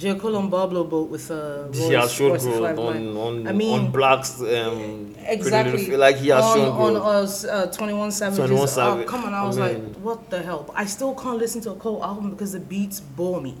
[0.00, 1.64] J Cole on Boblo Boat with uh.
[1.66, 4.40] Royce, he has showed growth on on I mean, on blacks.
[4.40, 5.96] Um, Exactly.
[6.04, 8.38] Like he has on, shown on us, uh, 21 Savages.
[8.38, 9.06] 21 Oh, Savage.
[9.06, 10.62] come on, I I was mean- like, what the hell?
[10.74, 13.54] I still can't listen to a Cole album because the beats bore me.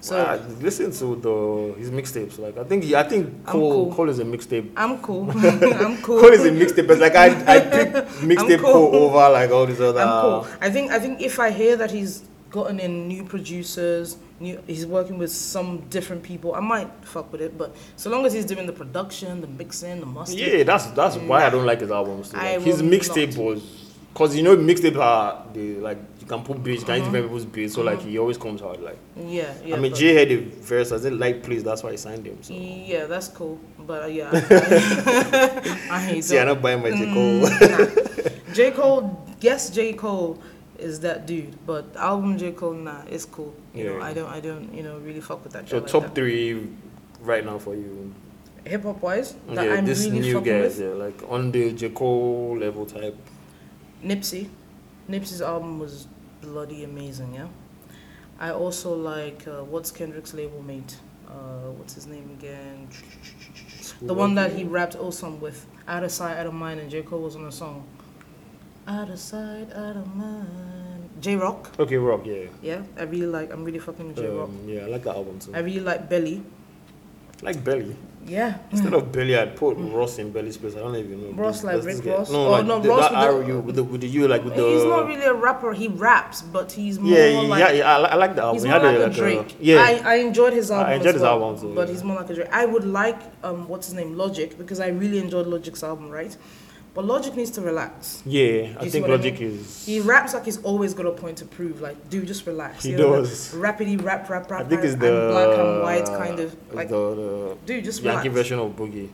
[0.00, 1.36] So Ah, listen to the
[1.80, 2.38] his mixtapes.
[2.44, 3.94] Like I think he, I think Cole cool.
[3.94, 4.66] Cole is a mixtape.
[4.76, 5.30] I'm cool.
[5.84, 6.20] I'm cool.
[6.20, 6.86] Cole is a mixtape.
[6.90, 7.88] But like I I pick
[8.30, 8.90] mixtape cool.
[8.90, 10.00] Cole over like all these other.
[10.00, 10.46] I'm cool.
[10.60, 12.12] I think I think if I hear that he's
[12.60, 17.42] gotten in new producers, new he's working with some different people, I might fuck with
[17.46, 17.52] it.
[17.60, 21.16] But so long as he's doing the production, the mixing, the mastering, Yeah, that's that's
[21.30, 22.30] why I don't like his albums.
[22.30, 22.36] too.
[22.38, 23.60] Like, his mixtape was
[24.12, 27.04] because you know mixtapes are they like you can put beats, you can Uh-huh.
[27.04, 27.74] different people's beats.
[27.74, 28.80] So like he always comes hard.
[28.88, 29.76] Like yeah, yeah.
[29.76, 30.38] I mean, Jay had a
[30.70, 30.90] verse.
[30.92, 31.62] I didn't like please.
[31.68, 32.38] That's why I signed him.
[32.42, 33.58] So yeah, that's cool.
[33.90, 37.14] But uh, yeah, I, I hate see, I'm not buying my J Mm.
[37.16, 38.32] Cole.
[38.58, 39.02] J Cole,
[39.40, 40.38] yes, J Cole
[40.78, 43.54] is that dude, but album J Cole, nah, it's cool.
[43.74, 45.68] You know, I don't, I don't, you know, really fuck with that.
[45.68, 46.14] so like top that.
[46.14, 46.68] three
[47.20, 48.14] right now for you.
[48.64, 50.78] hip hop wise that yeah, I'm this really new fucking guys.
[50.78, 50.86] with.
[50.86, 53.16] Yeah, like on the J Cole level type.
[54.04, 54.48] Nipsey,
[55.08, 56.06] Nipsey's album was
[56.40, 57.34] bloody amazing.
[57.34, 57.48] Yeah,
[58.38, 60.98] I also like uh, what's Kendrick's label mate.
[61.28, 62.88] Uh, what's his name again?
[64.00, 67.02] The one that he rapped Awesome with, Out of Sight, Out of Mind, and J
[67.02, 67.86] Cole was on the song.
[68.88, 71.10] Out of sight, out of mind.
[71.20, 72.24] Jay Rock, Okay, Rock.
[72.24, 72.44] Yeah.
[72.62, 73.52] yeah, I really like.
[73.52, 74.48] I'm really fucking with Jay Rock.
[74.48, 75.52] Um, yeah, I like that album too.
[75.54, 76.42] I really like Belly.
[77.42, 77.96] like Belly.
[78.26, 78.58] Yeah.
[78.70, 80.74] Instead of Belly, I'd put Ross in Belly's place.
[80.76, 81.42] I don't even know.
[81.42, 82.30] Ross like Rick Ross?
[82.30, 84.08] No, Oh, like no, the, Ross that with the- R U with the with the
[84.08, 84.66] U like with the.
[84.68, 85.72] He's not really a rapper.
[85.72, 87.96] He raps, but he's more Yeah, like yeah, yeah.
[87.96, 88.54] I, I like the album.
[88.56, 89.56] He's He more like a like Drake.
[89.60, 90.90] yeah, I, I enjoyed his album.
[90.92, 91.94] I enjoyed his well, album too, But yeah.
[91.94, 92.48] he's more like a Drake.
[92.52, 96.36] I would like um what's his name Logic because I really enjoyed Logic's album, right?
[96.96, 98.22] But Logic needs to relax.
[98.24, 98.74] yeah.
[98.80, 99.50] I think what I Logic mean?
[99.60, 99.84] is.
[99.86, 101.80] He raps like he's always got a point to prove.
[101.82, 102.82] Like, dude, just relax.
[102.84, 103.50] He You know, does.
[103.52, 104.62] the Rappity rap rap rap.
[104.62, 106.88] I think rap, it's and the black and white kind of like.
[106.88, 108.48] the, dude, just the Yankee relax.
[108.48, 109.10] version of Boogie.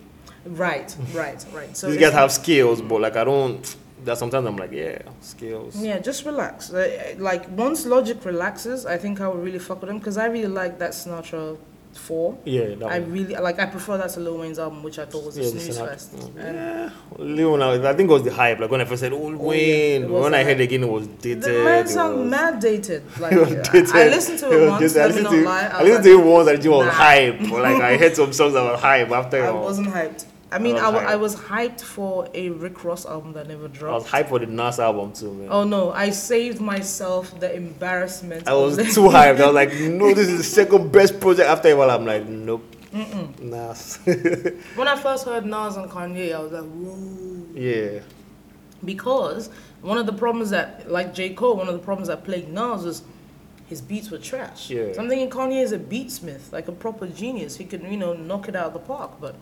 [0.47, 1.77] Right, right, right.
[1.77, 3.77] So These guys have skills, but like I don't.
[4.05, 5.77] That sometimes I'm like, yeah, skills.
[5.77, 6.71] Yeah, just relax.
[7.19, 10.49] Like once Logic relaxes, I think I will really fuck with him because I really
[10.49, 11.57] like that Sinatra
[11.97, 12.39] four.
[12.45, 13.13] Yeah, that I one.
[13.13, 13.59] really like.
[13.59, 15.79] I prefer that to Lil Wayne's album, which I thought was a Yeah, the snooze
[15.79, 16.15] fest.
[16.37, 18.59] Yeah, Lil I think it was the hype.
[18.61, 20.83] Like when I first said, "Oh, yeah, Wayne," it was when the I heard again,
[20.85, 21.43] it was dated.
[21.43, 23.03] the man it sound mad dated.
[23.21, 23.91] Like it I- dated.
[23.95, 24.93] I listened to it, was once.
[24.95, 25.03] dated.
[25.03, 25.67] I listened not to, lie.
[25.67, 26.93] I was listened to it once and it was nah.
[26.93, 27.41] hype.
[27.41, 29.45] Like I heard some songs that were hype after.
[29.45, 29.63] I all.
[29.63, 30.25] wasn't hyped.
[30.53, 31.13] I mean, was I.
[31.13, 33.93] I was hyped for a Rick Ross album that never dropped.
[33.93, 35.49] I was hyped for the Nas album too, man.
[35.51, 38.47] Oh no, I saved myself the embarrassment.
[38.47, 39.41] I was too hyped.
[39.41, 41.91] I was like, no, this is the second best project after a while.
[41.91, 42.65] I'm like, nope.
[43.41, 43.99] Nas.
[44.05, 47.47] when I first heard Nas and Kanye, I was like, whoa.
[47.55, 48.01] yeah.
[48.85, 49.49] because
[49.81, 52.85] one of the problems that like J Cole, one of the problems that plagued Nas
[52.85, 53.03] was
[53.67, 54.69] his beats were trash.
[54.69, 54.93] Yeah.
[54.93, 57.57] So I'm thinking Kanye is a beatsmith, like a proper genius.
[57.57, 59.35] He could you know knock it out of the park, but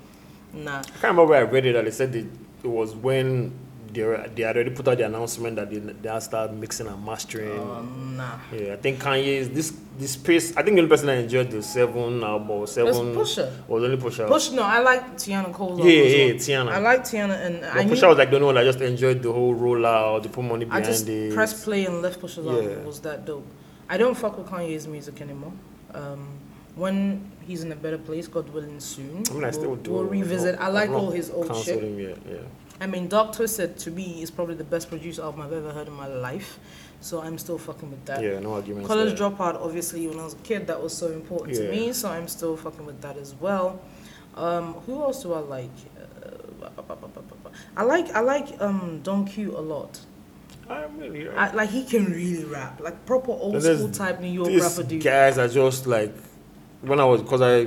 [0.53, 0.79] nah.
[0.79, 2.27] I can't remember where I read it that they said it,
[2.63, 3.53] it was when
[3.93, 6.87] they, were, they had already put out the announcement that they, they had started mixing
[6.87, 7.59] and mastering.
[7.59, 8.39] Uh, nah.
[8.53, 10.57] yeah, I think Kanye is this this space.
[10.57, 13.67] I think the only person that enjoyed the seven album It was seven Pusha.
[13.69, 14.29] was only Pusha.
[14.29, 15.79] Push no, I like Teyana Cole.
[15.79, 16.63] Yeah, album as yeah.
[16.63, 16.69] Teyana.
[16.73, 18.81] I like Teyana and I But knew Pusha was like the only one I just
[18.81, 21.35] enjoyed the whole rollout, the put money behind I just it.
[21.35, 22.65] pressed play and left Pusha's album.
[22.65, 22.71] Yeah.
[22.71, 23.47] It was that dope.
[23.89, 25.53] I don't fuck with Kanye's music anymore.
[25.95, 26.29] Um,
[26.77, 29.25] when he's in a better place, God willing, soon.
[29.29, 29.93] I mean, I still we'll, do.
[29.93, 30.55] we'll revisit.
[30.55, 31.83] not- I like all his old shit.
[31.83, 32.37] yet, yeah.
[32.81, 35.89] I mean, Dark Twisted to me is probably the best produced album I've ever heard
[35.89, 36.59] in my life.
[37.03, 38.23] So I'm still fucking with that.
[38.23, 38.87] Yeah, no arguments.
[38.87, 39.31] College there.
[39.31, 41.93] Dropout, obviously, when I was a kid, that was so important to me.
[41.93, 43.81] So I'm still fucking with that as well.
[44.35, 45.71] Um, who else do I like?
[45.99, 46.83] Uh,
[47.77, 49.99] I like I like um, Don Q a lot.
[50.69, 51.29] I really.
[51.29, 55.03] I, like he can really rap, like proper old school type New York rapper dude.
[55.03, 56.15] guys are just like
[56.83, 57.67] when I was because I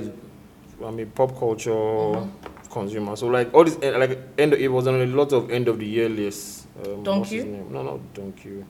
[0.84, 2.70] I'm a pop culture Mm-hmm.
[2.70, 3.14] consumer.
[3.16, 5.78] So like all this, eh, like end, it was on a lot of end of
[5.78, 6.66] the year lists.
[6.84, 7.50] Um, Don't what's his you?
[7.50, 7.72] name?
[7.72, 8.64] No, not Don't You.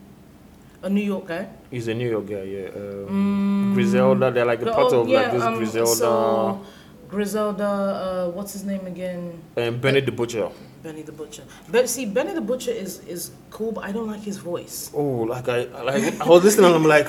[0.83, 1.49] A New York guy.
[1.71, 2.69] He's a New York guy, yeah.
[2.77, 6.61] Um, Griselda, they're like a part of like this um, Griselda So,
[7.09, 9.41] Griselda, uh, what's his name again?
[9.57, 10.51] and Benny the Butcher.
[10.83, 11.45] Benny the Butcher.
[11.71, 14.91] But see, Benny the Butcher is is cool, but I don't like his voice.
[14.93, 17.09] Oh, like I like I was listening and I'm like,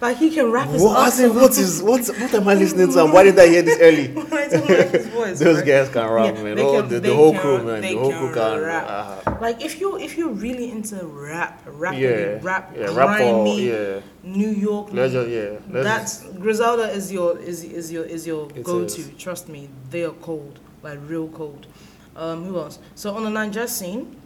[0.00, 1.34] Like he can rap his what, I ass off.
[1.34, 4.06] what is what what am I listening to and why did I hear this early?
[5.10, 5.38] Voice.
[5.38, 5.66] Those right?
[5.66, 6.56] guys can rap, Yeah, man.
[6.56, 7.82] they Oh, the, the whole can- crew, man.
[7.82, 8.86] The whole can crew can rap.
[9.26, 13.68] uh, Like if you if you're really into rap, rap, yeah, rap, yeah, rap grimy,
[13.68, 14.00] yeah.
[14.22, 14.88] New York.
[14.92, 15.58] Let's yeah.
[15.70, 18.94] Let's That's Griselda is your is is your is your It go is.
[18.94, 19.02] to.
[19.18, 21.66] Trust me, they are cold, like real cold.
[22.16, 22.78] Um, who else?
[22.94, 24.16] So on the Naija scene,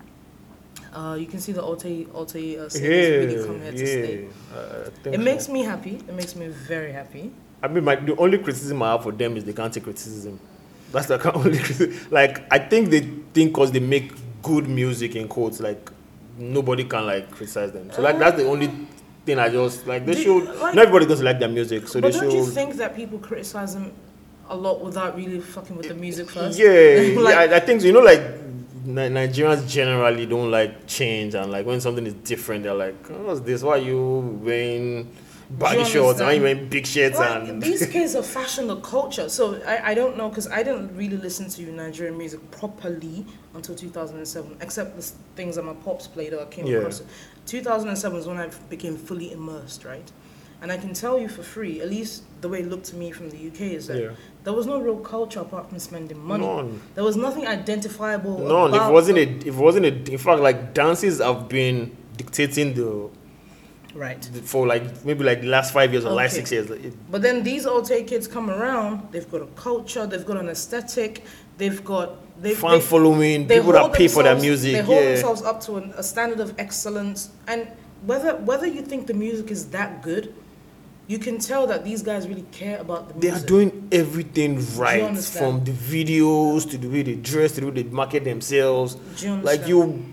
[0.94, 4.28] uh, you can see the Alte Alte uh, really come here to stay.
[4.54, 5.20] Uh, It so.
[5.20, 5.96] makes me happy.
[5.96, 7.30] It makes me very happy.
[7.62, 10.38] I mean, my, the only criticism I have for them is they can't take criticism.
[10.92, 12.08] That's the only criticism.
[12.10, 13.00] Like, I think they
[13.32, 15.90] think because they make good music in quotes, like
[16.38, 17.90] nobody can like criticize them.
[17.92, 18.70] So like that's the only
[19.24, 20.04] thing I just like.
[20.06, 20.44] They Do- should.
[20.60, 22.36] like- not everybody doesn't like their music, so but they don't should.
[22.38, 23.92] you think that people criticize them
[24.50, 26.58] a lot without really fucking with the music first?
[26.58, 26.68] Yeah,
[27.18, 27.86] Like- yeah, I, I think so.
[27.86, 28.20] You know, like
[28.84, 33.40] Nigerians generally don't like change, and like when something is different, they're like, oh, "What's
[33.40, 33.62] this?
[33.62, 35.10] Why are you wearing
[35.50, 36.20] baggy shorts?
[36.20, 39.28] Why are you wearing big shirts?" Like, and these kids are fashioned the culture.
[39.28, 43.74] So I, I don't know because I didn't really listen to Nigerian music properly until
[43.74, 45.02] 2007, except the
[45.36, 46.78] things that my pops played or I came Yeah.
[46.78, 47.06] across it.
[47.46, 50.10] 2007 was when I became fully immersed, right?
[50.62, 53.10] And I can tell you for free, at least the way it looked to me
[53.10, 54.10] from the UK is that Yeah.
[54.44, 56.46] there was no real culture apart from spending money.
[56.46, 56.80] None.
[56.94, 58.38] There was nothing identifiable.
[58.38, 58.72] None.
[58.74, 62.72] About it wasn't a, if it wasn't a, in fact, like dances have been dictating
[62.74, 63.10] the,
[63.94, 64.22] right.
[64.32, 66.70] the for like maybe like the last five years or last six years.
[66.70, 70.48] It- But then these old kids come around, they've got a culture, they've got an
[70.48, 71.24] aesthetic,
[71.58, 74.72] they've got they've, fan they- following, they people that pay for their music.
[74.76, 75.12] They hold yeah.
[75.12, 77.68] themselves up to an, a standard of excellence, and
[78.06, 80.34] whether whether you think the music is that good,
[81.06, 83.44] you can tell that these guys really care about the They music.
[83.44, 87.82] are doing everything right, from the videos to the way they dress to the way
[87.82, 88.94] they market themselves.
[88.94, 89.44] Do you understand?
[89.44, 90.04] Like you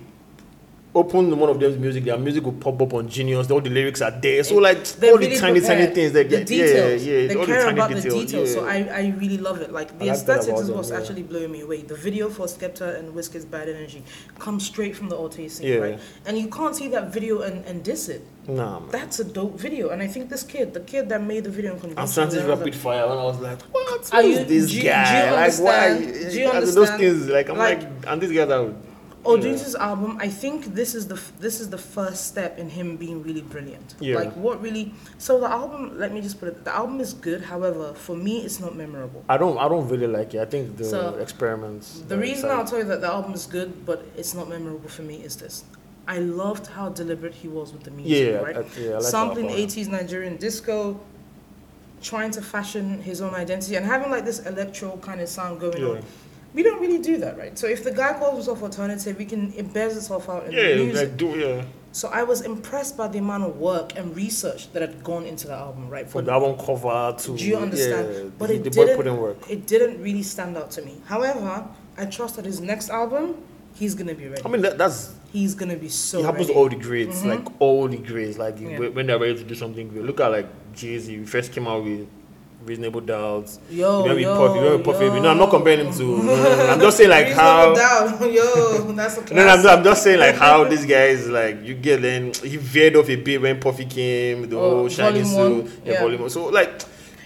[0.93, 3.49] open one of them's music, their music will pop up on Genius.
[3.49, 4.43] All the lyrics are there.
[4.43, 5.95] So like all really the tiny, tiny prepared.
[5.95, 6.47] things they the get.
[6.47, 7.05] details.
[7.05, 7.27] Yeah, yeah.
[7.27, 8.13] They all care the tiny about details.
[8.13, 8.53] the details.
[8.53, 8.65] So.
[8.65, 9.71] I, I really love it.
[9.71, 10.97] Like the like that aesthetics about is what's yeah.
[10.99, 11.81] actually blowing me away.
[11.83, 14.03] The video for Skepta and Wizkid's Bad Energy
[14.37, 15.75] comes straight from the Alte scene, Yeah.
[15.77, 15.99] right?
[16.25, 18.25] And you can't see that video and, and diss it.
[18.47, 18.89] Nah, man.
[18.89, 21.73] That's a dope video, and I think this kid, the kid that made the video
[21.75, 24.13] and And convinced Santis me, I was Rapid Fire, and I was like, what?
[24.13, 25.31] Are you- this do you- do you guy?
[25.47, 25.99] like, why?
[25.99, 26.05] Do
[26.39, 26.99] you in those understand?
[26.99, 28.73] things, like, I'm Like- like, and these guys are.
[29.23, 29.37] Oh.
[29.37, 32.97] Deuce's album, I think this is the f- this is the first step in him
[32.97, 33.93] being really brilliant.
[33.99, 34.15] Yeah.
[34.15, 34.93] Like what really?
[35.19, 36.63] So the album, let me just put it.
[36.65, 37.41] The album is good.
[37.43, 39.23] However, for me, it's not memorable.
[39.29, 40.39] I don't, I don't really like it.
[40.41, 42.01] I think the So, experiments.
[42.07, 42.49] The reason.
[42.49, 45.35] I'll tell you that the album is good, but it's not memorable for me, is
[45.35, 45.65] this.
[46.07, 48.57] I loved how deliberate he was with the music, Yeah, right?
[48.57, 50.99] I, yeah, I like that Sampling about 80s Nigerian disco,
[52.01, 55.77] trying to fashion his own identity, and having like this electro kind of sound going
[55.77, 55.89] Yeah.
[55.89, 56.03] on.
[56.53, 57.57] We don't really do that, right?
[57.57, 60.61] So if the guy calls himself alternative, we can it bears itself out in the
[60.61, 61.09] Yeah, music.
[61.09, 61.65] like do yeah.
[61.93, 65.47] So I was impressed by the amount of work and research that had gone into
[65.47, 66.07] the album, right?
[66.07, 67.37] For But the album cover to.
[67.37, 68.07] do you understand?
[68.13, 68.97] Yeah, but the, it the boy didn't.
[68.97, 69.37] put in work.
[69.49, 71.01] It didn't really stand out to me.
[71.05, 73.35] However, I trust that his next album,
[73.75, 74.41] he's gonna be ready.
[74.45, 76.19] I mean, that, that's he's gonna be so.
[76.19, 76.53] it happens ready.
[76.53, 77.29] to all the grades, mm-hmm.
[77.29, 78.37] like all the grades.
[78.37, 78.79] Like Yeah.
[78.79, 80.03] when- when they're ready to do something great.
[80.05, 81.17] Look at like Jay Z.
[81.17, 82.07] We first came out with
[82.65, 83.59] Reasonable Doubts.
[83.69, 85.05] Yo, when we yo, Puffy, when we Puffy.
[85.05, 85.19] yo.
[85.21, 86.23] No, I'm not comparing him to.
[86.23, 87.73] No, I'm just saying like Reasonable how.
[87.75, 88.21] Doubt.
[88.33, 89.31] Yo, that's a classic.
[89.35, 92.33] No, no, I'm, I'm just saying like how this guy is like you get then
[92.43, 95.93] he veered off a bit when Puffy came, the Oh, whole shiny Volume suit, yeah,
[95.93, 95.99] yeah.
[96.01, 96.29] volume.
[96.29, 96.81] So like,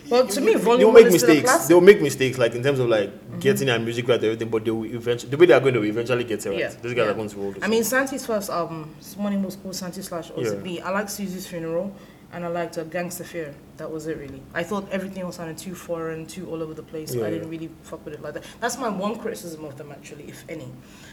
[0.09, 1.51] Well, to me, they'll make is still a mistakes.
[1.51, 1.67] Mm-hmm.
[1.67, 4.49] They will make mistakes like in terms of like getting their music right, everything.
[4.49, 6.59] But they will eventually the way they are going to eventually get it right.
[6.59, 7.03] Yeah, These guys yeah.
[7.11, 7.55] are going to roll.
[7.61, 10.43] I mean, Santi's first album, Money was called Santi slash Yeah.
[10.45, 10.81] OZB.
[10.83, 11.91] I liked Susie's Funeral,
[12.35, 13.55] and I liked uh, Gangsta Fear.
[13.77, 14.41] That was it, really.
[14.53, 17.15] I thought everything else sounded too foreign, too all over the place.
[17.15, 17.25] Yeah.
[17.25, 18.43] I didn't really fuck with it like that.
[18.59, 20.67] That's my one criticism of them, actually, if any.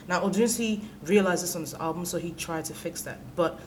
[0.08, 3.18] Now, Odunsi realized this on his album, so he tried to fix that.
[3.36, 3.60] But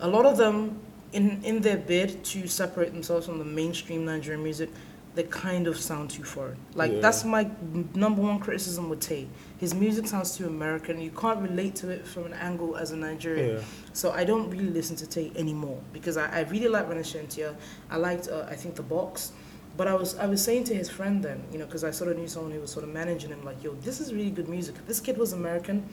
[0.00, 0.78] a lot of them,
[1.14, 4.68] in, in their bid to separate themselves from the mainstream Nigerian music,
[5.14, 6.58] they kind of sound too foreign.
[6.74, 7.00] Like, Yeah.
[7.00, 7.50] that's my
[7.94, 9.28] number one criticism with Tay.
[9.58, 11.00] His music sounds too American.
[11.00, 13.56] You can't relate to it from an angle as a Nigerian.
[13.56, 13.62] Yeah.
[13.92, 17.56] So I don't really listen to Tay anymore because I, I really like Renascentia.
[17.90, 19.32] I liked, uh, I think, The Box.
[19.76, 22.10] But I was I was saying to his friend then, you know, because I sort
[22.10, 24.48] of knew someone who was sort of managing him, like, yo, this is really good
[24.48, 24.76] music.
[24.76, 25.88] If this kid was American,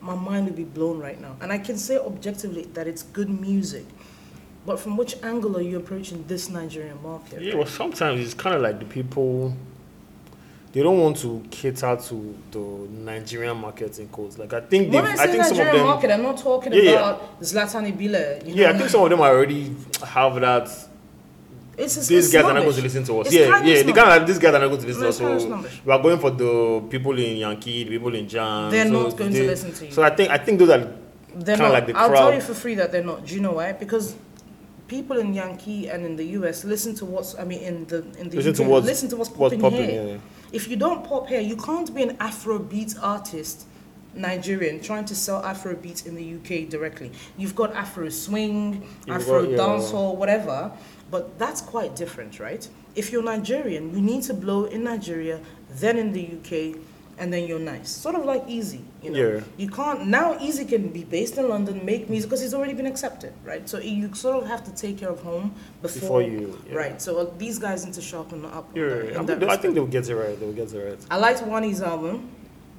[0.00, 1.36] my mind would be blown right now.
[1.40, 3.84] And I can say objectively that it's good music.
[4.66, 7.42] But from which angle are you approaching this Nigerian market?
[7.42, 9.54] Yeah, well, sometimes it's kind of like the people.
[10.72, 14.36] They don't want to cater to the Nigerian market in quotes.
[14.38, 16.36] Like I think they, When I I think some of Nigerian them, market, I'm not
[16.38, 16.92] talking Yeah, yeah.
[16.92, 18.46] about Zlatan Ibile.
[18.46, 18.62] You know?
[18.62, 20.68] yeah, I think some of them already have that.
[21.76, 23.26] it's, it's, These it's guys are not going to listen to us.
[23.28, 25.02] It's yeah, kind of yeah, the kind of these guys are not going to listen
[25.02, 25.18] to us.
[25.18, 28.70] Kind of So we are going for the people in Yankee, the people in Jam.
[28.70, 29.92] They're so not going to listen to you.
[29.92, 30.80] So I think I think those are
[31.34, 31.72] They're kinda not.
[31.72, 32.18] like the I'll crowd.
[32.30, 33.24] tell you for free that they're not.
[33.24, 33.72] Do you know why?
[33.72, 34.16] Because
[34.88, 37.38] people in Yankee and in the US listen to what's.
[37.38, 39.88] I mean, in the in the Listen to what's- listen to what's what's popping, popping,
[39.88, 40.02] here.
[40.02, 40.18] yeah, yeah.
[40.52, 43.66] If you don't pop here, you can't be an Afrobeat artist.
[44.14, 47.12] Nigerian trying to sell Afrobeat in the UK directly.
[47.36, 49.56] You've got Afro swing, You've Afro got- yeah.
[49.58, 50.72] dancehall, whatever,
[51.10, 52.66] but that's quite different, right?
[52.96, 56.80] If you're Nigerian, you need to blow in Nigeria, then in the UK,
[57.18, 57.88] and then you're nice.
[57.90, 59.18] Sort of like Eazi, you know.
[59.18, 59.40] Yeah.
[59.56, 60.34] You can't now.
[60.38, 63.68] Eazi can be based in London, make music because he's already been accepted, right?
[63.68, 66.74] So you sort of have to take care of home before, Before you- yeah.
[66.76, 67.02] right?
[67.02, 68.66] So uh, these guys need to sharpen up.
[68.74, 70.38] Yeah, that- I, think they'll get it right.
[70.38, 70.98] They'll get it right.
[71.10, 72.30] I liked Wani's album,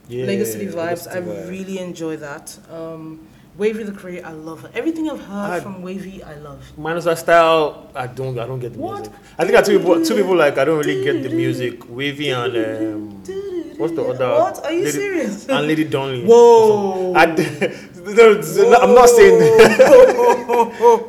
[0.07, 0.75] Yeah, Legacy Vibes.
[0.75, 1.49] Legacy I Vibes.
[1.49, 2.57] really enjoy that.
[2.71, 4.69] Um, Wavy the Creator, I love her.
[4.73, 6.61] Everything I've heard I- from Wavy, I love.
[6.77, 8.99] Minus that style, I don't, I don't get the What?
[9.01, 9.13] music.
[9.37, 11.83] I think I two people, two people like I don't really get the music.
[11.89, 13.23] Wavy and um,
[13.79, 14.29] what's the other?
[14.29, 14.65] What?
[14.65, 15.49] Are you Lady- serious?
[15.49, 16.25] And Lady Donli.
[16.25, 17.13] Whoa.
[17.15, 17.25] I,
[18.05, 19.41] no, no, I'm not saying.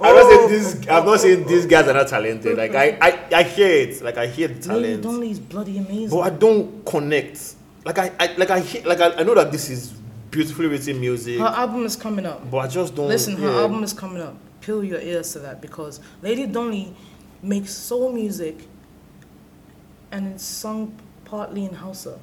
[0.01, 0.89] I'm not saying this.
[0.89, 2.57] I'm not saying these guys are not talented.
[2.57, 4.03] Like I, I, I hear it.
[4.03, 4.83] Like I hear the talent.
[4.83, 6.11] Lady talent, Donli's bloody amazing.
[6.11, 7.55] but I don't connect.
[7.85, 9.93] Like I, I like I hear, like I, I know that this is
[10.31, 12.51] beautifully written music, her album is coming up.
[12.51, 13.09] but I just don't.
[13.09, 13.61] Listen, her yeah.
[13.61, 14.37] album is coming up.
[14.61, 16.93] Peel your ears to that because Lady Donli
[17.43, 18.69] makes soul music
[20.13, 22.19] and it's sung partly in Hausa.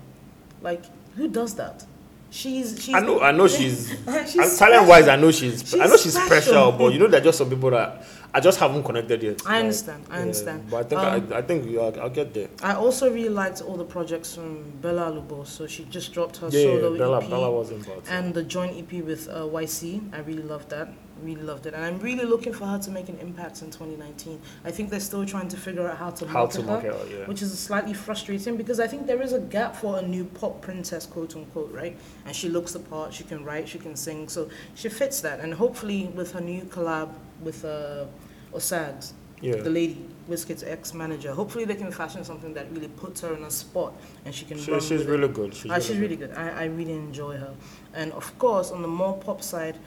[0.61, 0.83] Like,
[1.15, 1.85] who does that?
[2.29, 3.89] She's, she's I know, I know she's,
[4.31, 5.07] She's talent wise.
[5.07, 6.27] I know she's, I know she's special.
[6.41, 9.41] special, but you know, there are just some people that I just haven't connected yet.
[9.45, 10.69] I Like, understand, I understand.
[10.69, 12.49] But I think Um, I, I think I'll, I'll get there.
[12.61, 15.47] I also really liked all the projects from Bella Alubo.
[15.47, 18.07] So she just dropped her Yeah, solo yeah, Bella, EP Bella was involved.
[18.09, 20.13] and the joint EP with uh, YCee.
[20.13, 20.89] I really loved that.
[21.23, 24.39] Really loved it, and I'm really looking for her to make an impact in 2019.
[24.63, 26.93] I think they're still trying to figure out how to How market to her, market
[26.93, 27.25] her, yeah.
[27.25, 30.61] which is slightly frustrating because I think there is a gap for a new pop
[30.61, 31.97] princess, quote unquote, right?
[32.25, 33.13] And she looks the part.
[33.13, 33.67] She can write.
[33.67, 34.29] She can sing.
[34.29, 37.09] So she fits that, and hopefully with her new collab
[37.41, 38.05] with uh,
[38.53, 39.55] Osags, Yeah.
[39.57, 39.97] the lady,
[40.29, 41.31] Wizkid's ex-manager.
[41.33, 43.93] Hopefully they can fashion something that really puts her in a spot
[44.25, 45.07] and she can She, run she's it.
[45.07, 45.53] really good.
[45.53, 46.01] She's, Ah, really, she's good.
[46.01, 46.31] really good.
[46.35, 47.53] I, I really enjoy her.
[47.93, 49.77] And of course, on the more pop side,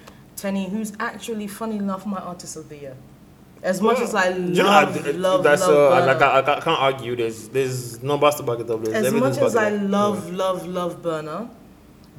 [0.40, 2.96] Teni, who's actually, funny enough, my artist of the year.
[3.62, 6.42] As much as I love, you know, I- love, that's love, uh, like I, I
[6.60, 7.14] can't- argue.
[7.14, 8.82] There's there's numbers to back it up.
[8.82, 11.50] There's as much as I love, love, love Burna,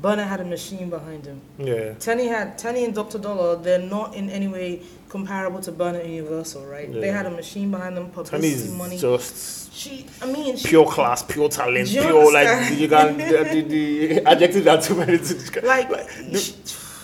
[0.04, 1.42] Burna had a machine behind him.
[1.58, 1.94] Yeah.
[1.98, 3.18] Teni had Teni and Dr.
[3.18, 3.56] Dolor.
[3.56, 6.92] They're not in any way comparable to Burna and Universal, right?
[6.94, 8.98] They had a machine behind them, publicity is money.
[9.00, 13.62] just she, I mean, she, pure class, pure talent, pure like you can the, the,
[13.62, 15.90] the adjectives are too many to describe.
[15.90, 16.56] like, the- she-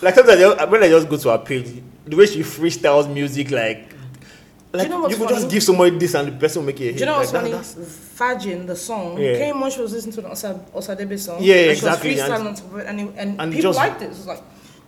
[0.02, 3.12] Like sometimes I just, when I just go to her page, the way she freestyles
[3.12, 3.94] music, like,
[4.72, 6.84] like you know you, could just give somebody this and the person will make it
[6.84, 6.94] a hit.
[6.94, 7.52] Do you know what's like, funny?
[7.54, 9.38] that- Fargin, the song, Yeah.
[9.38, 11.38] came when she was listening to the Osa, Osadebe song.
[11.40, 13.52] Yeah, and exactly, She was freestyling and- on top of it, and, it- and, and
[13.52, 14.06] people just- liked it.
[14.06, 14.42] It was like,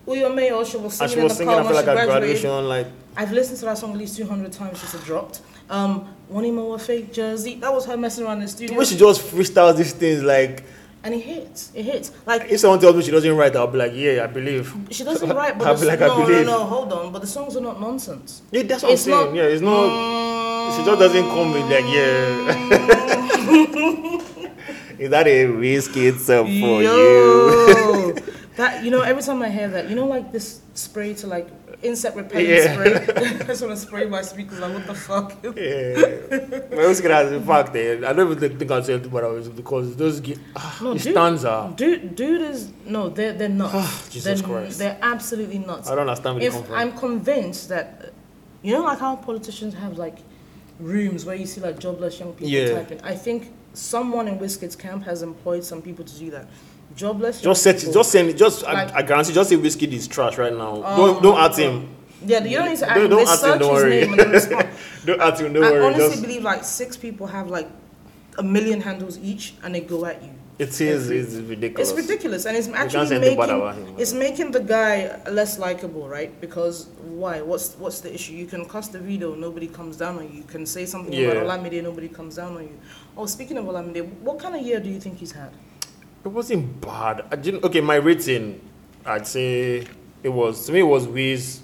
[0.06, 2.06] Uyo Meyo, she was singing she was in singing the car after when like she
[2.10, 5.42] graduation, like I've listened to that song at least 200 times since it dropped.
[5.68, 8.74] Um, Wanima fake jersey, that was her messing around in the studio.
[8.74, 10.64] the way she just freestyles these things, like
[11.02, 12.12] and it hits, it hits.
[12.26, 14.72] Like, if someone tells me she doesn't write, I'll be like, yeah, I believe.
[14.90, 16.46] she doesn't write, but I'll be like, no, no, believe.
[16.46, 17.10] no, hold on.
[17.12, 18.42] But the songs are not nonsense.
[18.50, 19.26] Yeah, that's what It's I'm saying.
[19.26, 19.88] not- yeah, it's not.
[19.90, 20.76] Mm.
[20.76, 23.40] She just doesn't come with like, yeah.
[25.00, 28.14] Is that a risky song for you?
[28.56, 31.48] That you know, every time I hear that, you know, like this spray to like
[31.82, 32.72] insect repellent Yeah.
[32.74, 32.94] spray.
[33.40, 34.58] I just want to spray my speakers.
[34.60, 35.32] Like, what the fuck?
[35.42, 36.60] Yeah.
[36.70, 39.10] But I was gonna ask, in fact, eh, I don't even think I'll say anything
[39.12, 41.76] about it because those gi- ah, No, dude, stands out.
[41.76, 44.08] Dude, dude is no, they're they're nuts.
[44.08, 44.78] Jesus they're, Christ.
[44.78, 45.88] they're absolutely nuts.
[45.88, 46.74] I don't understand where they If come from.
[46.74, 48.12] I'm convinced that,
[48.62, 50.18] you know, like how politicians have like
[50.78, 52.74] rooms where you see like jobless young people Yeah.
[52.74, 53.00] typing.
[53.02, 56.46] I think someone in Wizkid's camp has employed some people to do that.
[56.96, 57.40] Jobless.
[57.40, 59.86] just set it, people- just send it, just Like- I, I guarantee, just say whiskey
[59.94, 60.82] is trash right now.
[60.84, 61.88] Oh don't don't at him.
[62.26, 62.94] Yeah, you don't need to ask.
[63.00, 64.00] Don't- don't ask him, don't worry.
[64.00, 64.68] name and then respond.
[65.06, 65.52] Don't at him.
[65.54, 65.84] Don't I worry.
[65.86, 67.66] honestly Just believe like six people have like
[68.36, 70.28] a million handles each, and they go at you.
[70.58, 71.90] it is it's ridiculous.
[71.90, 76.38] It's ridiculous, and it's actually making it's making the guy less likable, right?
[76.42, 77.40] Because why?
[77.40, 78.34] What's what's the issue?
[78.34, 80.38] You can cast the video, nobody comes down on you.
[80.38, 81.28] You can say something Yeah.
[81.28, 82.78] about Olamide, nobody comes down on you.
[83.16, 85.52] Oh, speaking of Olamide, what kind of year do you think he's had?
[86.24, 87.24] It wasn't bad.
[87.30, 88.60] I didn't, okay, my rating,
[89.06, 89.86] I'd say
[90.22, 91.60] it was to me it was Wiz,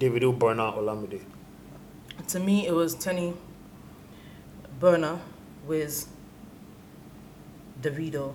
[0.00, 1.20] Davido, Burna, Olamide.
[2.28, 3.34] To me, it was Teni,
[4.80, 5.18] Burna,
[5.66, 6.06] Wiz,
[7.80, 8.32] Davido.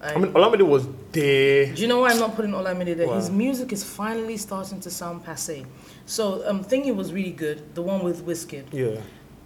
[0.00, 1.74] I mean, Olamide was there.
[1.74, 3.12] Do you know why I'm not putting Olamide there?
[3.14, 5.64] His music is finally starting to sound passe.
[6.04, 8.66] So, um, Thingy was really good, the one with Wizkid.
[8.72, 9.00] Yeah.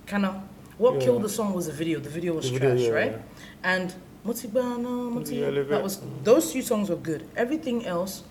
[0.06, 0.34] Kind of,
[0.76, 1.00] what Yeah.
[1.00, 2.00] killed the song was the video.
[2.00, 3.12] The video was The video, trash, yeah, right?
[3.12, 3.18] yeah.
[3.62, 3.94] And
[4.26, 7.26] Motigbana, Moti, Yeah, that was those two songs were good.
[7.36, 8.22] Everything else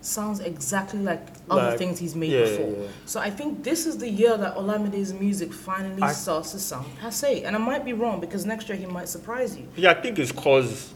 [0.00, 2.70] sounds exactly like other Like- things he's made yeah, before.
[2.82, 2.86] yeah.
[3.06, 6.86] So I think this is the year that Olamide's music finally I- starts to sound
[7.00, 7.42] passe.
[7.44, 9.64] And I might be wrong because next year he might surprise you.
[9.76, 10.92] Yeah, I think it's cause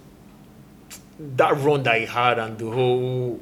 [1.37, 3.41] that run that he had and the whole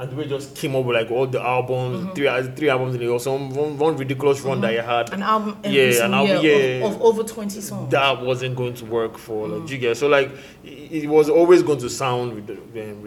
[0.00, 2.14] and we just came up with like all the albums, Mm-hmm.
[2.14, 5.12] three uh, three albums in a row, some one, one ridiculous run that he had.
[5.12, 6.86] An album Yeah, an album- yeah.
[6.86, 7.90] of, of over 20 songs.
[7.92, 9.60] that wasn't going to work for Mm.
[9.60, 10.30] like you get so like
[10.64, 12.40] it, it was always going to sound we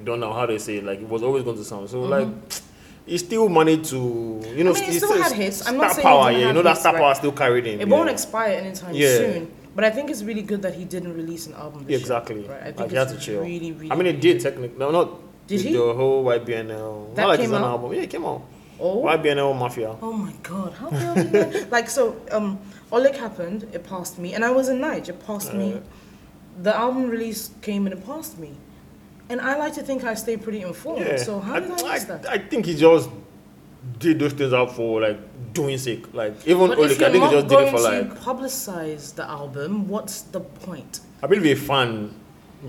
[0.03, 2.27] don't- know how they say it, like it was always going to sound so like
[3.05, 3.97] he still managed to
[4.55, 4.83] you know Mm-hmm.
[4.83, 5.67] I mean, he st- still had hits.
[5.67, 7.01] I'm not saying power yeah you know that star right?
[7.01, 7.93] power still carried him It yeah.
[7.95, 9.17] won't expire anytime Yeah.
[9.17, 9.51] soon.
[9.75, 12.51] But I think it's really good that he didn't release an album Yeah, exactly year.
[12.51, 12.61] Right?
[12.61, 14.91] I like think had it's to chill really, really I mean it did technically no
[14.91, 15.09] not
[15.47, 15.73] Did he?
[15.73, 17.63] the whole YBNL That like came out?
[17.63, 18.41] album yeah it came out
[18.79, 20.73] Oh, YBNL Mafia oh my God!
[20.73, 21.71] How the hell did that?
[21.77, 22.19] like so?
[22.31, 22.59] Um,
[22.91, 23.67] Oleg happened.
[23.71, 25.13] It passed me, and I was in Niger.
[25.13, 25.75] It passed me.
[25.75, 25.79] Uh.
[26.63, 28.51] The album release came and it passed me,
[29.29, 31.05] and I like to think I stay pretty informed.
[31.05, 32.29] yeah So how did I, I, miss that?
[32.29, 33.09] I think he just
[33.99, 35.19] did those things out for like
[35.53, 39.13] doing sake like even but Oleg I think he just did it for like publicize
[39.15, 40.99] the album, what's the point?
[41.21, 42.13] I believe a fan,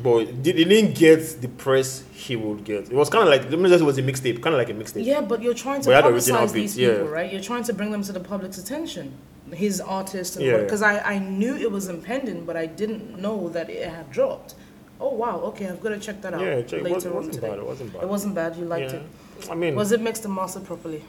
[0.03, 2.85] but he he didn't get the press he would get.
[2.91, 4.71] It was kind of like let me just it was a mixtape, kind of like
[4.71, 5.05] a mixtape.
[5.05, 7.11] Yeah, but you're trying to But he had original publicize these people, yeah.
[7.11, 7.33] right?
[7.33, 9.13] You're trying to bring them to the public's attention.
[9.53, 10.59] His artist, and Yeah.
[10.59, 14.55] because I, I knew it was impending, but I didn't know that it had dropped.
[15.01, 17.15] Oh wow, okay, I've got to check that out Yeah, check, it, later it on
[17.17, 17.49] wasn't today.
[17.51, 17.59] bad.
[17.59, 18.03] It wasn't bad.
[18.03, 18.57] It wasn't bad.
[18.57, 19.03] You liked it.
[19.51, 21.03] I mean, Was it mixed and mastered properly?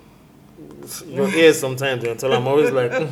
[1.07, 3.05] Your ears sometimes until I'm always like, hmm,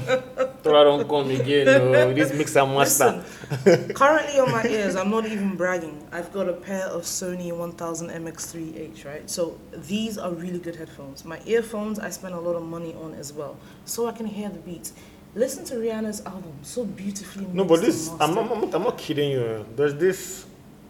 [0.61, 1.65] thought I don't come again.
[1.65, 3.23] No, this mix and master.
[3.65, 6.07] Listen, currently on my ears, I'm not even bragging.
[6.11, 9.29] I've got a pair of Sony 1000 MX3H, right?
[9.29, 11.25] So these are really good headphones.
[11.25, 14.49] My earphones, I spend a lot of money on as well, so I can hear
[14.49, 14.93] the beats.
[15.35, 18.83] Listen to Rihanna's album, so beautifully mixed No, but this, I'm not, I'm not, I'm
[18.83, 19.65] not kidding you.
[19.75, 20.45] There's this.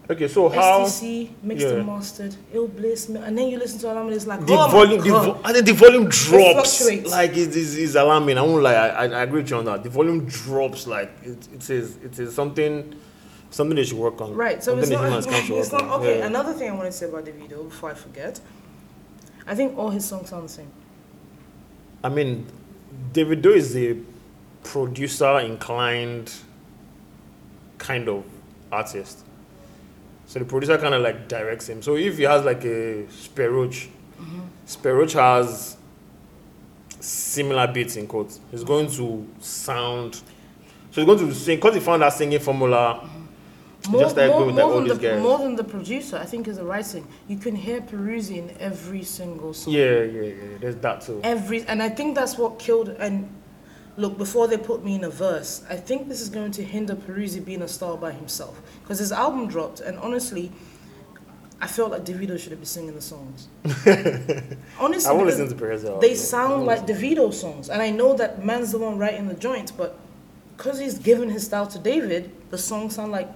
[0.10, 1.74] Okay, so how STC mixed Yeah.
[1.76, 4.68] and mastered, Ill Bliss, and then you listen to Alam and it's like, the oh
[4.68, 6.78] volume, the, vo- I think the volume drops.
[6.80, 7.12] fluctuates.
[7.12, 8.38] Like it's, it's, it's alarming.
[8.38, 8.74] I won't lie.
[8.74, 9.82] I, I, agree with you on that.
[9.82, 10.88] The volume drops.
[10.88, 12.94] Like it, it is, it is something,
[13.50, 14.36] something they should work on.
[14.36, 16.20] Right, so something it's not, it's not okay.
[16.20, 16.26] Yeah.
[16.26, 18.42] Another thing I want to say about the video before I forget,
[19.48, 20.72] I think all his songs sound the same.
[22.04, 22.46] I mean,
[23.14, 23.96] Davido is a
[24.66, 26.34] producer inclined
[27.78, 28.26] kind of
[28.70, 29.24] artist.
[30.26, 31.82] So the producer kind of like directs him.
[31.82, 33.88] So if he has like a Speroach,
[34.66, 35.78] Speroach has
[37.00, 38.40] similar beats in quotes.
[38.52, 40.16] He's going to sound.
[40.92, 43.10] So he's going to sing because he found that singing formula.
[43.86, 45.22] He just with like all than these the, guys.
[45.22, 47.06] more than the producer, I think is the writing.
[47.28, 49.74] You can hear Peruzzi in every single song.
[49.74, 50.34] Yeah, yeah, yeah.
[50.62, 51.20] There's that too.
[51.22, 53.30] Every and I think that's what killed and
[53.98, 55.64] look before they put me in a verse.
[55.70, 59.12] I think this is going to hinder Peruzzi being a star by himself because his
[59.12, 60.52] album dropped and honestly.
[61.62, 63.48] I felt like Davido should have been singing the songs.
[64.78, 65.86] Honestly, I won't because listen to Perez.
[66.02, 69.72] they sound like Davido songs, and I know that man's the one writing the joints,
[69.72, 69.98] but
[70.58, 73.30] because he's given his style to David, the songs sound like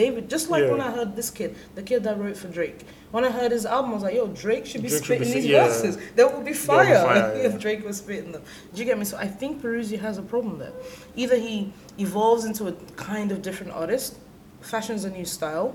[0.00, 0.30] David.
[0.30, 0.70] Just like Yeah.
[0.70, 2.80] when I heard this kid, the kid that wrote for Drake.
[3.10, 5.24] When I heard his album, I was like, "Yo, Drake should be Drake should be
[5.26, 5.66] spitting these yeah.
[5.66, 5.98] verses.
[6.16, 7.46] There would be fire, fire, yeah.
[7.46, 8.42] if Drake was spitting them."
[8.72, 9.04] Do you get me?
[9.04, 10.72] So I think Peruzzi has a problem there.
[11.16, 14.16] Either he evolves into a kind of different artist,
[14.62, 15.74] fashions a new style,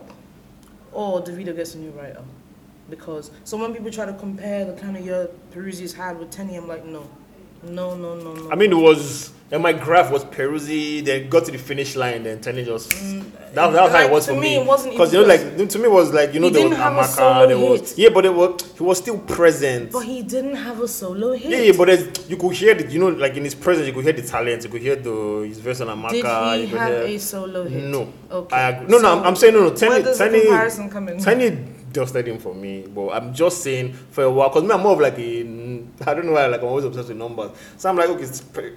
[0.91, 2.23] or Davido gets a new writer.
[2.89, 6.57] Because so when people try to compare the kind of year Peruzzi's had with Teni,
[6.57, 7.03] I'm like, no,
[7.63, 8.51] no, no, no, no.
[8.51, 9.31] I mean, it was.
[9.51, 12.89] And my graph was Peruzzi, then got to the finish line, then Teni just.
[13.53, 14.55] that, that was how Mm, it was for me, me.
[14.55, 16.63] it wasn't Because, you know, like, to me, it was like, you know, He there
[16.63, 17.89] was didn't have a Amaka, there was.
[17.91, 17.97] hit.
[17.99, 19.91] Yeah, but it was, he was still present.
[19.91, 21.51] but he didn't have a solo hit.
[21.51, 24.03] yeah, yeah, but you could hear the, you know, like in his presence, you could
[24.03, 26.11] hear the talent, you could hear the his verse on Amaka.
[26.11, 27.83] Did you he could have hear, a solo hit?
[27.83, 28.11] No.
[28.31, 28.55] Okay.
[28.55, 28.83] I.
[28.87, 29.71] No, no, I'm, I'm saying no, no.
[29.71, 31.17] Teni, Teni, comparison come in?
[31.19, 34.81] Teni dusted him for me, but I'm just saying for a while, because me, I'm
[34.81, 35.43] more of like a,
[36.07, 37.51] I don't know why, like I'm always obsessed with numbers.
[37.77, 38.27] So I'm like, okay,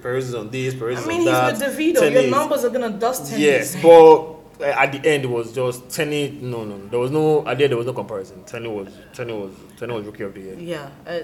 [0.01, 1.53] Perez is on this, Perez I is mean, he's that.
[1.53, 2.11] with Davido.
[2.11, 3.39] Your numbers are gonna dust him.
[3.39, 6.41] Yes, but uh, at the end it was just Teni.
[6.41, 7.45] No, no, there was no.
[7.47, 8.43] At the end there was no comparison.
[8.43, 10.55] Teni was Teni was Teni was rookie of the year.
[10.59, 10.89] Yeah.
[11.07, 11.19] Uh,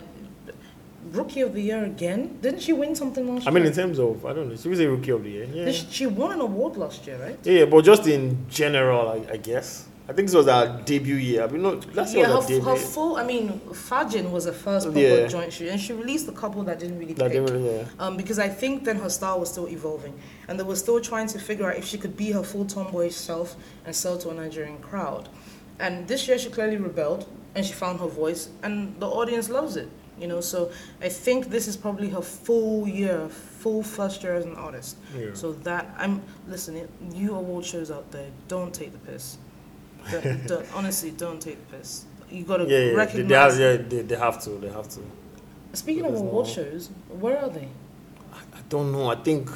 [1.12, 2.38] rookie of the year again?
[2.42, 3.60] Didn't she win something last I year?
[3.60, 5.46] I mean, in terms of I don't know, she was a rookie of the year.
[5.52, 7.40] Yeah, she, she won an award last year, right?
[7.44, 9.88] yeah, but just in general, I, I guess.
[10.08, 11.44] I think this was our debut year.
[11.44, 13.16] I mean, no, last year yeah, was her, her full.
[13.18, 15.26] I mean, Fargin was her first proper Yeah.
[15.28, 17.44] joint shoot, and she released a couple that didn't really That pick.
[17.46, 17.86] didn't yeah.
[18.00, 20.14] Um, because I think then her style was still evolving,
[20.48, 23.10] and they were still trying to figure out if she could be her full tomboy
[23.10, 25.28] self and sell to a Nigerian crowd.
[25.80, 27.26] And this year she clearly rebelled,
[27.56, 29.90] and she found her voice, and the audience loves it.
[30.20, 34.46] You know, so I think this is probably her full year, full first year as
[34.46, 34.96] an artist.
[35.18, 35.32] Yeah.
[35.34, 36.88] So that I'm listening.
[37.14, 39.38] you award shows out there, don't take the piss.
[40.12, 42.06] Don't, don't- honestly, don't take the piss.
[42.30, 43.58] You gotta Yeah, yeah, recognize.
[43.58, 45.00] they have, yeah, they, they have to, they have to.
[45.74, 47.68] Speaking of There's award no- shows, where are they?
[48.34, 49.10] I don't know.
[49.10, 49.50] I think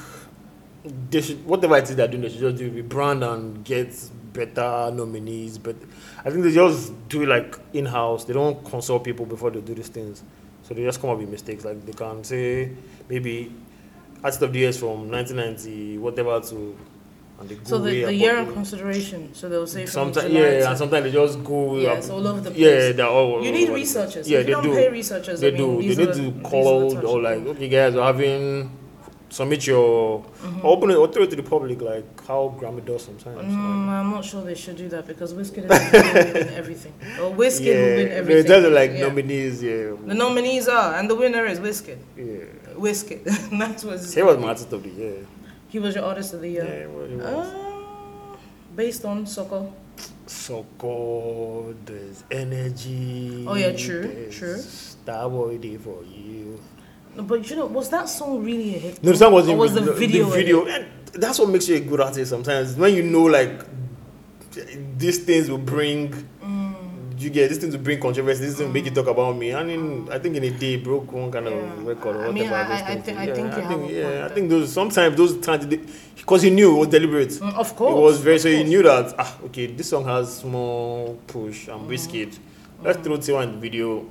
[1.10, 3.93] they should whatever it is they're doing, they should just do rebrand and get
[4.34, 5.58] better nominees.
[5.58, 5.76] But
[6.24, 8.26] I think they just do it like in house.
[8.26, 10.24] They don't consult people before they do these things.
[10.64, 11.66] So they just come up with mistakes.
[11.66, 12.72] Like they can say
[13.10, 13.52] maybe
[14.24, 16.78] artist of the years from 1990 whatever to
[17.40, 19.34] and they go So the, the year in the- consideration.
[19.34, 22.62] So they'll say Sometimes yeah, and sometimes they just go Yeah, all over the place.
[22.62, 23.44] Yeah, they're all.
[23.44, 24.30] You need researchers.
[24.30, 24.74] Yeah, if they you don't do.
[24.76, 25.96] pay researchers, They I mean, do.
[25.96, 28.72] They need are to the- are call the or like, okay, guys, we're having
[29.32, 30.66] submit your Mm-hmm.
[30.66, 33.38] open it or throw it to the public, like how Grammy does sometimes.
[33.54, 36.94] Mm, I'm not sure they should do that because Wizkid is win everything.
[37.20, 38.46] Or like, Wizkid yeah, will win everything.
[38.46, 39.08] in terms of like Yeah.
[39.08, 41.98] nominees, yeah, The nominees are, and the winner is Wizkid.
[42.18, 42.46] yeah.
[42.76, 43.24] Wizkid.
[43.60, 45.26] That's what He was my artist of the year.
[45.70, 46.88] He was your artist of the Yeah, year.
[46.89, 47.09] he was.
[47.09, 47.26] he was.
[47.26, 48.38] Uh,
[48.76, 49.72] based on Soco.
[50.26, 53.45] So cold, there's energy.
[53.47, 54.55] Oh, yeah, true, true.
[54.57, 56.59] Starboy Day for you.
[57.15, 59.03] No, But you know, was that song really a hit?
[59.03, 59.57] No, the song wasn't.
[59.57, 60.26] Was the the video?
[60.30, 62.30] The video, and that's what makes you a good artist.
[62.30, 63.61] Sometimes when you know like
[64.97, 66.13] these things will bring.
[67.20, 67.24] Mm.
[67.24, 68.45] You get these things to bring controversy.
[68.45, 69.53] This will make you talk about me.
[69.53, 72.34] I mean, I think in a day broke one kind of record or whatever.
[72.34, 75.15] mean, I- those I- I I yeah, think I think yeah, I think those sometimes
[75.17, 75.65] those times
[76.15, 77.30] because he knew it was deliberate.
[77.32, 77.91] Mm, of course.
[77.91, 81.74] It was very so he knew that ah okay this song has small push Mm.
[81.74, 82.38] and Wizkid.
[82.84, 84.05] Let's throw Tiwa in the video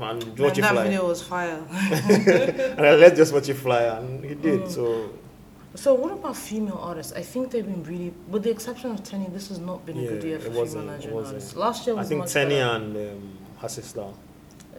[0.00, 1.60] and Man, watch it that video was fire.
[1.80, 4.62] and let's just watch it fly and he did.
[4.62, 4.70] Mm.
[4.70, 5.10] So
[5.76, 7.12] So what about female artists?
[7.12, 10.06] I think they've been really, with the exception of Teni, this has not been a
[10.06, 11.56] good year for female Nigerian artists.
[11.56, 14.04] Last year I was think much Teni and um, her sister.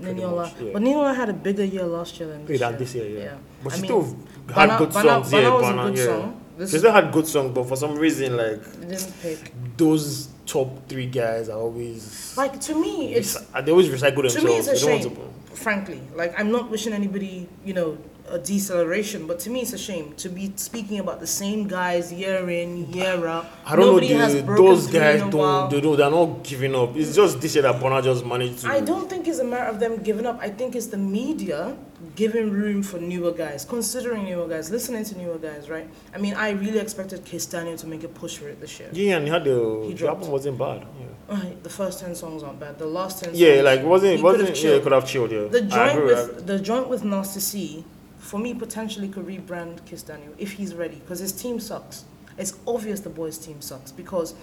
[0.02, 0.54] pretty Niniola.
[0.62, 0.72] yeah.
[0.74, 2.72] But Niniola had a bigger year last year than this year.
[2.74, 3.38] this year, yeah.
[3.64, 4.18] But I she mean, still
[4.54, 5.32] had Bana- good songs.
[5.32, 6.06] Bana yeah, was a good yeah.
[6.06, 6.42] song.
[6.58, 9.52] This she still had good songs, but for some reason, like It didn't pick.
[9.76, 14.36] those top three guys are always Like to me, it's they always recycle themselves.
[14.36, 15.18] to me it's a shame.
[15.54, 17.98] Frankly, like I'm not wishing anybody, you know,
[18.30, 22.12] a deceleration, but to me it's a shame to be speaking about the same guys
[22.12, 23.46] year in, year out.
[23.66, 24.56] I don't Nobody know.
[24.56, 25.70] those guys don't.
[25.70, 25.98] They don't.
[25.98, 26.96] They're not giving up.
[26.96, 28.70] It's just this year that Burna just managed to.
[28.70, 30.40] I don't think it's a matter of them giving up.
[30.42, 31.78] I think it's the media
[32.16, 35.88] giving room for newer guys, considering newer guys, listening to newer guys, right?
[36.14, 38.90] I mean, I really expected Kiss Daniel to make a push for it this year.
[38.92, 39.86] Yeah, and he had the.
[39.88, 40.86] He the album wasn't bad.
[41.00, 41.36] Yeah.
[41.36, 42.78] Right, the first ten songs aren't bad.
[42.78, 43.34] The last ten.
[43.34, 44.24] Yeah, songs, like wasn't.
[44.24, 44.64] wasn't.
[44.64, 45.32] Yeah, could have chilled.
[45.32, 45.46] Yeah.
[45.46, 47.86] The joint with the joint with Nasty C,
[48.26, 52.06] for me potentially could rebrand Kiss Daniel if he's ready, because his team sucks.
[52.38, 54.34] It's obvious the boys' team sucks because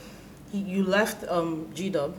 [0.53, 2.14] he, you left um, G Dub,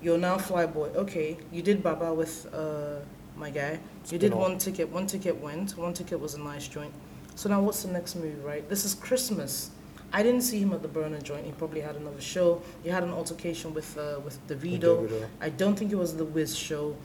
[0.00, 0.94] you're now Flyboy.
[0.94, 3.00] Okay, you did Baba with uh,
[3.36, 3.80] my guy.
[4.10, 4.88] You did one ticket.
[4.88, 5.76] One ticket went.
[5.76, 6.92] One ticket was a nice joint.
[7.34, 8.66] So now what's the next move, right?
[8.68, 9.70] This is Christmas.
[10.12, 11.44] I didn't see him at the Burna joint.
[11.44, 12.62] He probably had another show.
[12.84, 14.92] He had an altercation with uh, with Davido.
[15.08, 15.26] Davido.
[15.40, 16.96] I don't think it was the Wiz show.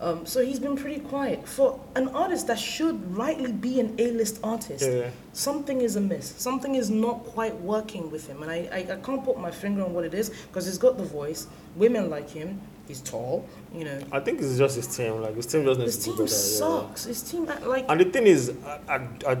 [0.00, 1.46] Um, so he's been pretty quiet.
[1.48, 5.10] For an artist that should rightly be an A-list artist, Yeah.
[5.32, 6.34] something is amiss.
[6.38, 8.42] Something is not quite working with him.
[8.42, 10.98] And I, I, I can't put my finger on what it is because he's got
[10.98, 11.48] the voice.
[11.74, 12.60] Women like him.
[12.86, 13.98] He's tall, you know.
[14.12, 15.20] I think it's just his team.
[15.20, 15.82] Like his team doesn't.
[15.84, 16.22] His team better.
[16.22, 16.28] yeah.
[16.28, 17.04] sucks.
[17.04, 19.38] His team, uh, like, And the thing is, I, I, I,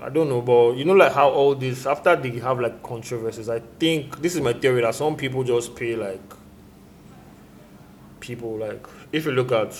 [0.00, 3.48] I don't know, but you know, like how all this after they have like controversies.
[3.50, 6.20] I think this is my theory that some people just pay like
[8.20, 9.70] people like if you look at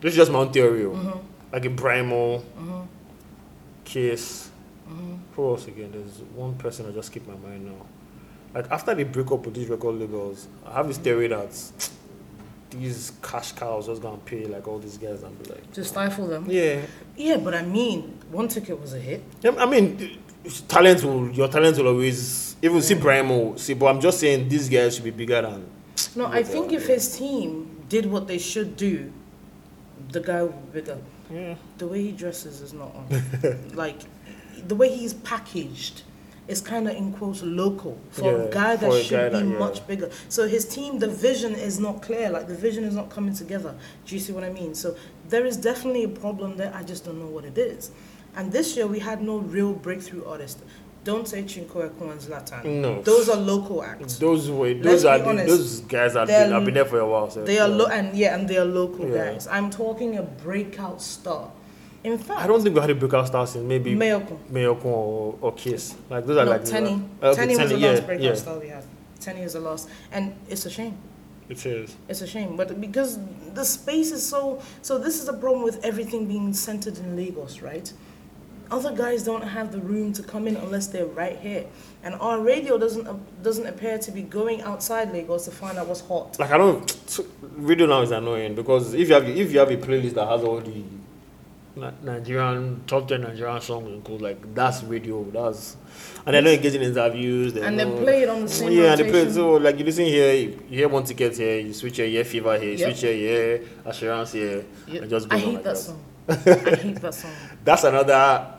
[0.00, 1.18] this is just my own theory, oh, Mm-hmm.
[1.52, 2.42] like in Brymo,
[3.84, 4.50] Kiss.
[5.34, 5.90] Who else again?
[5.92, 7.86] There's one person I just keep my mind now.
[8.54, 11.50] Like after they break up with these record labels, I have this theory that
[12.70, 16.26] these cash cows just gonna pay like all these guys and be like, to stifle
[16.26, 16.46] them.
[16.48, 16.80] yeah,
[17.16, 19.22] Yeah, but I mean, one ticket was a hit.
[19.42, 20.18] yeah, I mean,
[20.68, 23.58] talent will your talent will always even see Brymo.
[23.58, 25.66] See, but I'm just saying these guys should be bigger than.
[26.14, 29.12] No, I think if his team did what they should do,
[30.12, 30.98] the guy would be bigger.
[31.32, 31.54] Yeah.
[31.78, 33.70] The way he dresses is not on.
[33.74, 34.00] like,
[34.66, 36.02] the way he's packaged
[36.48, 39.52] is kind of in quotes local for Yeah, a guy that should guy be that-
[39.52, 39.58] yeah.
[39.58, 40.10] much bigger.
[40.28, 42.30] So his team, the vision is not clear.
[42.30, 43.74] Like the vision is not coming together.
[44.06, 44.74] Do you see what I mean?
[44.76, 44.96] So
[45.28, 46.72] there is definitely a problem there.
[46.74, 47.90] I just don't know what it is.
[48.36, 50.58] And this year we had no real breakthrough artist.
[51.06, 52.64] Don't say Chinko and Zlatan.
[52.64, 53.00] No.
[53.00, 54.18] Those are local acts.
[54.18, 55.46] Those were Let's those be are the, honest.
[55.46, 57.30] those guys have They're- been have been there for a while.
[57.30, 57.74] So They are yeah.
[57.80, 59.32] lo- and yeah, and they are local Yeah.
[59.32, 59.46] guys.
[59.46, 61.52] I'm talking a breakout star.
[62.02, 64.36] In fact, I don't think we had a breakout star since maybe Mayoko.
[64.52, 65.94] Mayorkun or, or Kiss.
[66.10, 66.94] Like those are No, like Teni.
[67.22, 68.84] uh, okay, Teni was the last breakout star we had.
[69.20, 70.96] Teni is the last, and it's a shame.
[71.48, 71.94] It is.
[72.08, 73.18] It's a shame, but because
[73.54, 77.60] the space is so so, this is the problem with everything being centered in Lagos,
[77.62, 77.92] right?
[78.70, 81.66] Other guys don't have the room to come in unless they're right here,
[82.02, 85.86] and our radio doesn't uh, doesn't appear to be going outside Lagos to find out
[85.86, 86.38] what's hot.
[86.38, 86.84] Like I don't.
[87.56, 90.42] Radio now is annoying because if you have if you have a playlist that has
[90.42, 90.82] all the
[92.02, 95.22] Nigerian top ten Nigerian songs include like that's radio.
[95.24, 95.76] That's
[96.24, 97.52] and they're not engaging in interviews.
[97.52, 99.34] They're And they play it on the same Yeah, and they play rotation.
[99.34, 102.58] so like you listen here, you hear one ticket here, you switch here, hear fever
[102.58, 102.88] here, you Yep.
[102.88, 105.76] switch here, hear assurance here, Yeah, and just I hate like that that.
[105.76, 106.00] song.
[106.28, 106.34] I
[106.76, 107.30] hate that song
[107.64, 108.54] That's another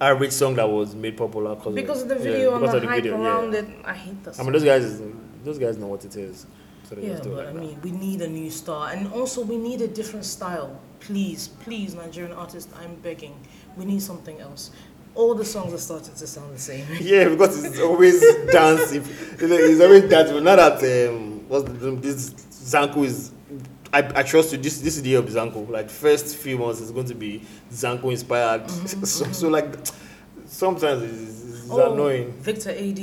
[0.00, 2.80] average song that was made popular cause because of the yeah, video and the of
[2.82, 3.60] the hype video, around yeah.
[3.60, 3.66] it.
[3.84, 5.00] I hate that I mean, those guys,
[5.44, 6.46] those guys know what it is.
[6.88, 7.60] So they Yeah, just do it but I like that.
[7.60, 10.80] mean, we need a new star, and also we need a different style.
[11.00, 13.34] Please, please, Nigerian artists, I'm begging.
[13.76, 14.70] We need something else.
[15.14, 16.86] All the songs are starting to sound the same.
[17.00, 18.20] Yeah, because it's always
[18.52, 18.92] dance.
[18.92, 20.30] If, it's always dance.
[20.30, 23.32] But now that um, what's the, this Zanku is,
[23.92, 24.58] I, I trust you.
[24.58, 25.68] This this is the year of Zanku.
[25.68, 28.70] Like first few months is going to be Zanku inspired.
[29.06, 29.74] so, so like
[30.46, 32.32] sometimes it's, it's Oh, annoying.
[32.32, 33.00] Victor AD.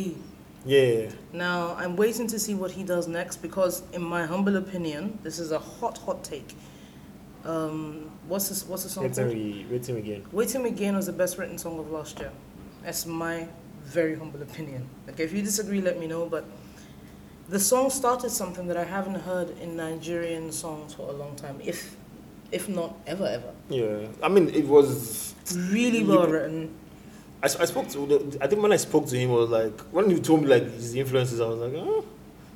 [0.65, 5.17] Yeah, Now, I'm waiting to see what he does next because, in my humble opinion,
[5.23, 6.55] this is a hot, hot take.
[7.45, 8.65] Um, what's this?
[8.65, 10.25] What's the song wait we wait till again.
[10.33, 12.31] Waiting Again was the best written song of last year.
[12.83, 13.47] That's my
[13.85, 14.89] very humble opinion.
[15.09, 16.25] Okay, if you disagree, let me know.
[16.25, 16.43] But
[17.49, 21.59] the song started something that I haven't heard in Nigerian songs for a long time,
[21.63, 21.95] if
[22.51, 23.51] if not ever, ever.
[23.69, 25.33] Yeah, I mean it was.
[25.71, 26.69] Really You- well written.
[27.43, 28.05] I spoke to.
[28.05, 30.63] the- I think when I spoke to him, was like when he told me like
[30.73, 31.39] his influences.
[31.39, 32.03] I was like, oh.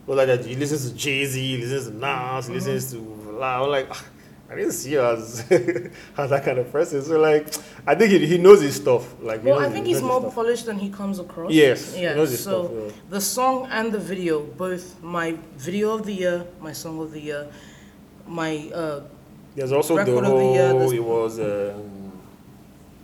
[0.07, 0.43] Well, like that.
[0.45, 2.97] He listens to Jay Z, he listens to Nas, he listens to.
[3.39, 3.63] La.
[3.63, 4.03] I'm like, "Ah,
[4.51, 5.45] I didn't see you as
[6.17, 7.01] as that kind of person.
[7.01, 7.47] So like,
[7.87, 9.15] I think he, he knows his stuff.
[9.21, 11.51] Like, Well, I think he he's more polished than he comes across.
[11.53, 12.15] Yes, Yeah.
[12.15, 13.01] his so stuff, yeah.
[13.09, 17.21] the song and the video, both my video of the year, my song of the
[17.21, 17.47] year,
[18.27, 19.01] my uh,
[19.55, 20.91] There's also the Record of the year, whole.
[20.91, 21.73] It was the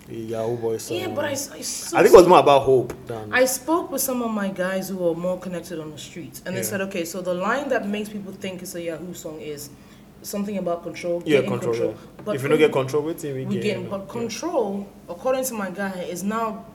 [0.10, 0.98] Yahoo Boy song.
[0.98, 1.08] yeah.
[1.08, 3.32] But I, I so I think it was more about hope than.
[3.32, 6.56] I spoke with some of my guys who are more connected on the streets, and
[6.58, 9.70] they said, okay, so the line that makes people think it's a Yahoo song is
[10.22, 11.22] something about control.
[11.26, 11.59] yeah, control.
[11.59, 11.89] control.
[11.91, 12.24] yeah.
[12.26, 13.89] But if you don't get control, we, we get.
[13.89, 16.65] but control, according to my guy, is now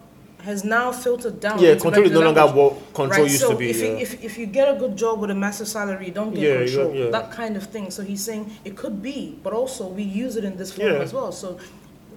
[0.43, 1.59] has now filtered down.
[1.61, 3.71] Yeah, control is no longer what control right, used so to be.
[3.71, 3.85] If, yeah.
[3.85, 6.43] you, if, if you get a good job with a massive salary, you don't get
[6.43, 6.95] Yeah, control.
[6.95, 7.11] yeah.
[7.11, 7.91] That kind of thing.
[7.91, 10.99] So he's saying it could be, but also we use it in this form Yeah.
[10.99, 11.31] as well.
[11.33, 11.59] So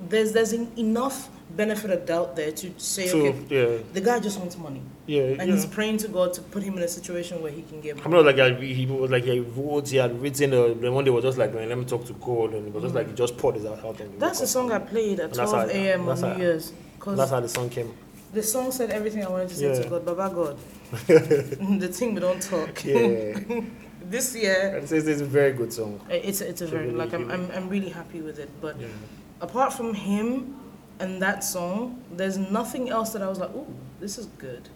[0.10, 4.20] there's there's en- enough benefit of doubt there to say, so okay, yeah, the guy
[4.20, 5.54] just wants money, yeah, and yeah.
[5.56, 8.12] he's praying to God to put him in a situation where he can get I'm
[8.12, 8.24] money.
[8.24, 10.54] not like I, he was like he wrote, he had written.
[10.54, 12.74] Uh, then one day was just like, man, let me talk to God, and it
[12.74, 13.98] was just like he just poured his heart out.
[13.98, 16.00] the That's the song I played at And that's 12 how- a.m.
[16.02, 16.72] on that's New how- Year's.
[16.72, 17.94] That's Because how the song came.
[18.34, 19.90] the song said everything I wanted to say to Yeah.
[19.90, 20.58] God, Baba God.
[21.08, 22.84] the thing we don't talk.
[22.84, 23.40] Yeah,
[24.10, 26.00] this year, it's, it's, it's a very good song.
[26.10, 28.50] it's, it's a very, really like, I'm, I'm, I'm really happy with it.
[28.62, 28.88] But Yeah.
[29.42, 30.56] apart from him
[31.00, 33.68] and that song, there's nothing else that I was like, ooh,
[34.00, 34.68] this is good.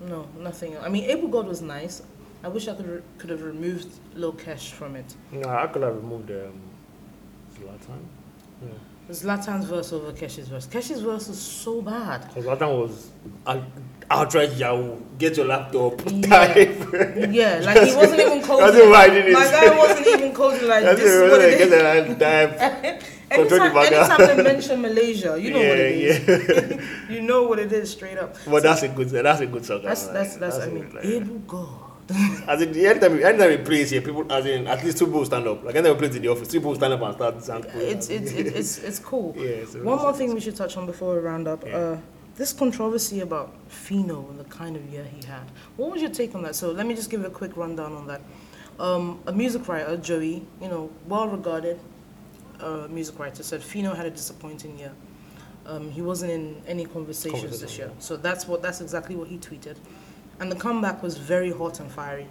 [0.00, 0.74] No, nothing.
[0.74, 0.84] else.
[0.84, 2.02] I mean, Able God was nice.
[2.42, 5.14] I wish I could re- could have removed Lil Kesh from it.
[5.32, 6.60] No, I could have removed um,
[7.54, 8.00] Zlatan.
[8.62, 8.68] Yeah.
[9.10, 10.66] Zlatan's verse over Kesh's verse.
[10.66, 12.26] Kesh's verse is so bad.
[12.28, 13.10] Because Zlatan was
[13.46, 13.62] out-
[14.10, 14.96] outright Yahoo.
[15.18, 16.00] Get your laptop.
[16.06, 16.20] Yeah.
[16.28, 16.88] Type.
[17.30, 18.90] Yeah, like he wasn't even That's coding.
[18.90, 19.32] why I did it.
[19.32, 21.30] My guy wasn't even coding like That's this is it.
[21.30, 23.02] what Like, it Get the type.
[23.34, 26.28] Anytime, the anytime they mention Malaysia, you know what it is.
[26.28, 28.36] Yeah, you know what it is straight up.
[28.46, 29.08] But that's a good.
[29.10, 29.82] That's a good song.
[29.82, 30.58] That's like, that's that's.
[30.58, 31.80] I a mean, like- able God.
[32.46, 35.46] As in, anytime, anytime we play here, people, as in, at least two people stand
[35.48, 35.64] up.
[35.64, 37.80] Like, anytime we play in the office, two people stand up and start dancing.
[37.80, 39.32] It's it's it's it's, it's cool.
[39.38, 41.64] Yeah, it's One more thing we should touch on before we round up.
[41.66, 41.76] Yeah.
[41.76, 42.00] Uh,
[42.36, 45.50] this controversy about Phyno and the kind of year he had.
[45.78, 46.54] What was your take on that?
[46.56, 48.20] So let me just give a quick rundown on that.
[48.78, 51.78] Um, a music writer, Joey, you know, well-regarded
[52.60, 54.92] uh, music writer, said Phyno had a disappointing year.
[55.66, 57.90] Um, he wasn't in any conversations this year.
[57.98, 59.76] So that's what that's exactly what he tweeted.
[60.40, 62.26] And the comeback was very hot and fiery.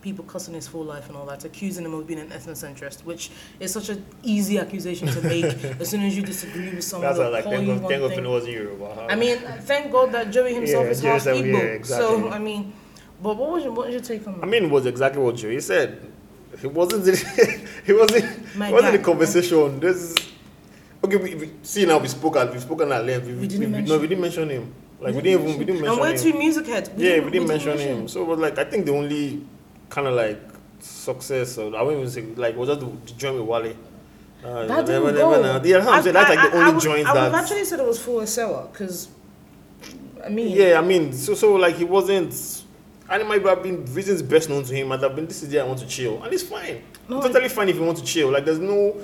[0.00, 3.30] People cussing his full life and all that, accusing him of being an ethnocentrist, which
[3.58, 5.44] is such an easy accusation to make.
[5.80, 7.90] as soon as you disagree with someone, That's they'll like, call thank you God, one
[7.90, 8.20] thank God thing.
[8.24, 9.06] Phyno wasn't Yoruba.
[9.10, 11.52] I mean, thank God that Joey himself Yeah, is half Igbo.
[11.52, 12.06] yeah, exactly.
[12.20, 12.74] So I mean,
[13.22, 14.46] but what was your what was your take on that?
[14.46, 16.12] I mean, it was exactly what Joey said.
[16.60, 17.06] He wasn't.
[17.86, 18.56] he wasn't.
[18.56, 18.98] My He wasn't guy.
[18.98, 19.80] in conversation.
[19.80, 19.96] This.
[19.96, 20.16] is-
[21.04, 23.26] Okay, we, we, see now we spoke at we spoken at length.
[23.26, 24.72] We, We didn't no, mention we didn't mention him.
[24.98, 25.88] Like we didn't even we didn't mention.
[25.92, 26.90] and we're mention two music heads.
[26.96, 28.08] Yeah, we didn't mention him.
[28.08, 29.44] So it was like I think the only
[29.90, 30.40] kind of like
[30.80, 33.76] success or I won't even say like was just the, the joint with Wale.
[34.42, 35.42] Uh, That never- didn't never go.
[35.42, 35.60] know.
[35.62, 36.14] Yeah, that's what I'm saying.
[36.14, 37.32] That's like the I- I only would- joint I would that.
[37.32, 39.08] have actually said it was Full seller because,
[40.24, 42.62] I mean, Yeah, I mean, so so like he wasn't.
[43.10, 44.88] And it might have been reasons best known to him.
[44.88, 46.80] Might have been this is the day I want to chill, and it's fine.
[47.08, 48.30] No, it's totally fine if you want to chill.
[48.30, 48.96] Like there's no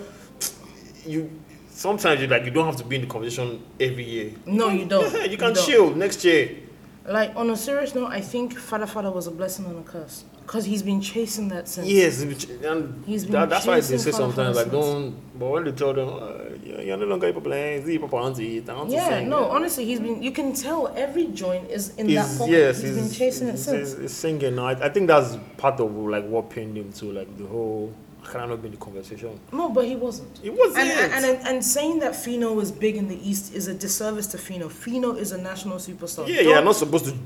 [1.06, 1.30] you.
[1.68, 4.32] Sometimes you like you don't have to be in the conversation every year.
[4.46, 5.12] No, you don't.
[5.12, 5.66] Yeah, you You can don't.
[5.66, 6.58] chill next year.
[7.06, 10.24] Like on a serious note, I think Fada Fada was a blessing and a curse
[10.50, 11.86] because he's been chasing that since.
[11.86, 14.90] Yes, and He's been that, that's why they chasing say Father sometimes like Francis.
[14.94, 15.38] don't.
[15.38, 18.58] But when they tell them, uh, you're you're no longer a playing, Z Papa Auntie,
[18.68, 19.28] Auntie Yeah, sing.
[19.28, 20.20] no, honestly, he's been.
[20.20, 22.52] You can tell every joint is in He's- that pocket.
[22.52, 23.90] yes, he's been chasing it he's, since.
[23.90, 24.58] he's- he's singing.
[24.58, 27.94] I, I think that's part of like what pinned him to like the whole.
[28.34, 29.38] I not be in the conversation.
[29.52, 30.38] No, but he wasn't.
[30.42, 30.78] It wasn't.
[30.78, 34.26] And, and, and, and saying that Phyno was big in the East is a disservice
[34.28, 34.68] to Phyno.
[34.68, 36.28] Phyno is a national superstar.
[36.28, 37.18] Yeah, yeah, Don't- I'm not supposed to be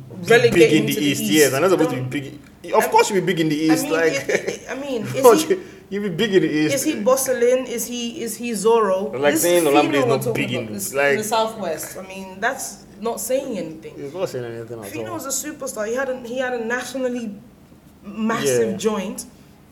[0.50, 1.20] big in the the East.
[1.22, 1.32] East.
[1.32, 2.20] Yes, I'm not supposed to Don't- be
[2.62, 2.72] big.
[2.74, 3.82] Of I- course, you'll be big in the I East.
[3.84, 5.56] mean, like, it- it- I mean, is he,
[5.90, 6.74] you, be big in the East.
[6.76, 7.66] is he Bosselin?
[7.68, 9.12] Is he is he Zorro?
[9.18, 11.98] Like This saying Phyno Olamide is not big in- this- like- in the Southwest.
[11.98, 13.94] I mean, that's not saying anything.
[13.96, 15.14] He's not saying anything at Phyno all.
[15.14, 15.86] was a superstar.
[15.86, 17.34] He had a, he had a nationally
[18.02, 18.76] massive Yeah.
[18.76, 19.26] joint.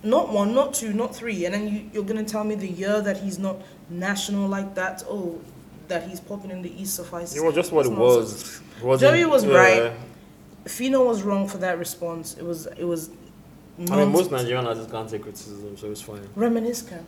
[0.04, 1.44] Not one, not two, not three.
[1.44, 3.56] And then you, you're going to tell me the year that he's not
[3.88, 5.40] national like that, oh,
[5.88, 7.36] that he's popping in the East suffices.
[7.36, 8.60] It was just what It's it was.
[8.78, 9.56] It wasn't- Joey was yeah.
[9.56, 9.92] right.
[10.64, 12.36] Phyno was wrong for that response.
[12.36, 13.10] It was, it was
[13.78, 14.42] I mean, most nonsense.
[14.42, 16.28] Nigerian artists can't take criticism, so it's fine.
[16.36, 17.04] Reminisce can.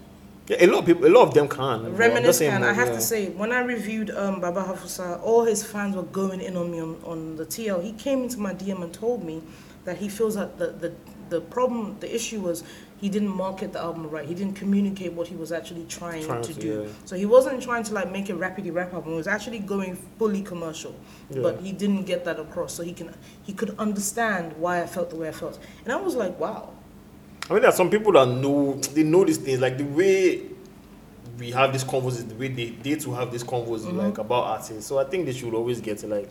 [0.48, 1.82] Yeah, a lot of people, a lot of them can.
[1.82, 2.64] but I'm Reminisce saying can.
[2.64, 2.94] I have yeah.
[2.94, 6.70] to say, when I reviewed um, Baba Hafusa, all his fans were going in on
[6.70, 7.82] me on, on the TL.
[7.82, 9.42] He came into my DM and told me
[9.84, 10.92] that he feels that the, the,
[11.34, 12.62] the problem, the issue was
[13.00, 14.26] he didn't market the album right.
[14.26, 16.82] He didn't communicate what he was actually trying, Trying to, to, do.
[16.82, 16.92] yeah.
[17.04, 19.10] So he wasn't trying to like make a rapidly rap album.
[19.12, 20.94] He was actually going fully commercial.
[21.30, 21.42] Yeah.
[21.42, 22.72] But he didn't get that across.
[22.74, 23.12] So he can
[23.42, 25.58] he could understand why I felt the way I felt.
[25.84, 26.70] And I was like, wow.
[27.50, 29.60] I mean, there are some people that know they know these things.
[29.60, 30.42] Like the way
[31.38, 33.98] we have these convos is the way they they to have these convos Mm-hmm.
[33.98, 34.86] like about artists.
[34.86, 36.28] So I think they should always get to like,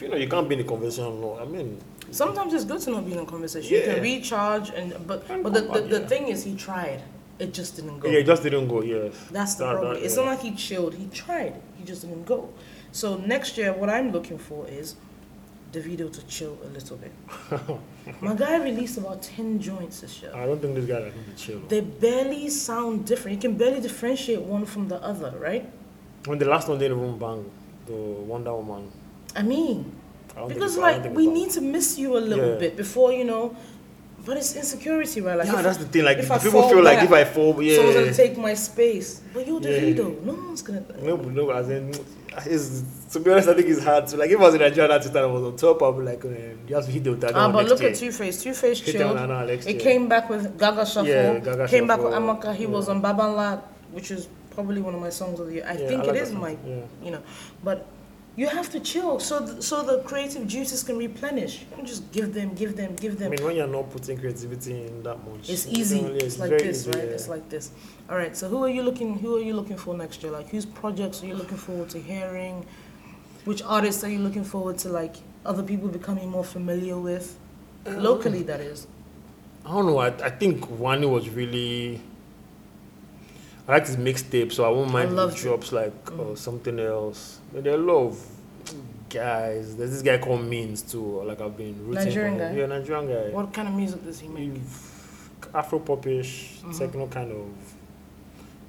[0.00, 1.20] you know, you can't be in the conversation.
[1.20, 1.78] No, I mean,
[2.10, 3.74] Sometimes it's good to not be in a conversation.
[3.74, 6.06] You can recharge, and but And but the, the, the yeah.
[6.06, 7.02] thing is, he tried.
[7.38, 8.08] It just didn't go.
[8.08, 8.80] yeah, it just didn't go.
[8.82, 9.94] Yes, That's the That- problem.
[9.94, 10.24] that- It's yeah.
[10.24, 10.94] not like he chilled.
[10.94, 11.54] He tried.
[11.78, 12.48] He just didn't go.
[12.92, 14.94] So next year, what I'm looking for is
[15.72, 17.12] Davido to chill a little bit.
[18.22, 20.30] My guy released about ten joints this year.
[20.34, 21.58] I don't think this guy can be chill.
[21.68, 23.34] They barely sound different.
[23.36, 25.68] You can barely differentiate one from the other, right?
[26.24, 27.50] When the last one didn't even bang,
[27.86, 28.90] the Wonder Woman.
[29.36, 29.92] I mean,
[30.36, 32.58] I because it- I don't like we need to miss you a little Yeah.
[32.58, 33.54] bit before you know.
[34.24, 35.38] But it's insecurity, right?
[35.38, 36.04] Like Yeah, if that's the thing.
[36.04, 38.54] Like if I people fall feel like if I fall, yeah, someone's gonna take my
[38.54, 39.20] space.
[39.32, 39.80] But you're Yeah.
[39.86, 40.08] leader.
[40.24, 40.82] No one's gonna.
[41.00, 41.92] No, no, as in,
[42.44, 42.82] it's,
[43.12, 44.28] to be honest, I think it's hard to like.
[44.30, 46.24] If I was in a Nigerian artist and I was on top, I'd be like,
[46.24, 47.90] um, you have to hit the Ah, but look year.
[47.90, 48.42] at Two Face.
[48.42, 49.14] Two Face chilled.
[49.14, 49.78] now It year.
[49.78, 51.06] came back with Gaga Shuffle.
[51.06, 52.52] Yeah, Gaga came back with Amaka.
[52.52, 52.94] He was yeah.
[52.94, 53.60] on Babanla,
[53.92, 55.66] which is probably one of my songs of the year.
[55.68, 56.76] I Yeah, think I like it is my, yeah.
[57.04, 57.20] you know.
[57.62, 57.86] But
[58.36, 61.60] you have to chill so th- so the creative juices can replenish.
[61.60, 63.32] You don't just give them, give them, give them.
[63.32, 66.02] I mean, when you're not putting creativity in that much, It's easy.
[66.02, 67.08] really- It's like this, easy, right?
[67.08, 67.14] yeah.
[67.14, 67.70] It's like this.
[68.10, 68.36] All right.
[68.36, 69.18] So who are you looking?
[69.18, 70.32] Who are you looking for next year?
[70.32, 72.66] Like whose projects are you looking forward to hearing?
[73.46, 77.38] Which artists are you looking forward to like other people becoming more familiar with?
[77.86, 78.86] Um, Locally, that is.
[79.64, 79.98] I don't know.
[79.98, 82.00] I, I think Wani was really.
[83.68, 85.42] I like his mixtape, so I won't mind if loved he it.
[85.42, 87.40] drops like uh, something else.
[87.52, 88.26] But there are a lot of
[89.10, 89.76] guys.
[89.76, 91.22] There's this guy called Means too.
[91.22, 92.54] Like I've been rooting Nigerian for him.
[92.54, 92.60] guy?
[92.60, 93.30] Yeah, Nigerian guy.
[93.34, 94.52] What kind of music does he make?
[95.54, 97.46] Afro popish, techno kind of.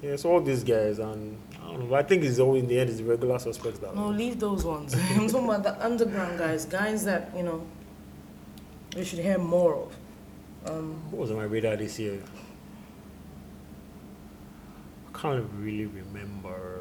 [0.02, 1.86] Yeah, so all these guys, and I don't know.
[1.86, 3.94] But I think it's always in the end, it's the regular suspects that.
[3.94, 4.94] No, leave those ones.
[5.10, 7.64] I'm talking about the underground guys, guys that you know
[8.96, 9.96] we should hear more of.
[10.66, 12.18] Um, What was on my radar this year?
[15.18, 16.80] I can't really remember.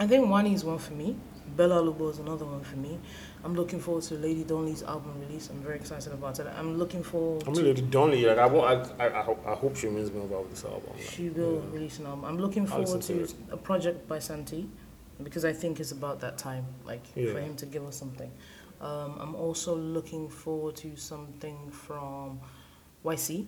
[0.00, 1.14] I think Wani is one for me.
[1.54, 2.98] Bella Alubo is another one for me.
[3.44, 5.50] I'm looking forward to Lady Donli's album release.
[5.50, 6.46] I'm very excited about it.
[6.56, 7.50] I'm looking forward I to.
[7.52, 10.20] mean, Lady Donli, like I, want, I, I, I, hope- I hope she wins me
[10.22, 10.90] about this album.
[10.96, 11.74] like, She will yeah.
[11.74, 12.24] release an album.
[12.24, 14.66] I'm looking forward to to a project by Santi
[15.22, 18.30] because I think it's about that time, like for him to give us something.
[18.80, 22.40] Um, I'm also looking forward to something from
[23.04, 23.46] YCee.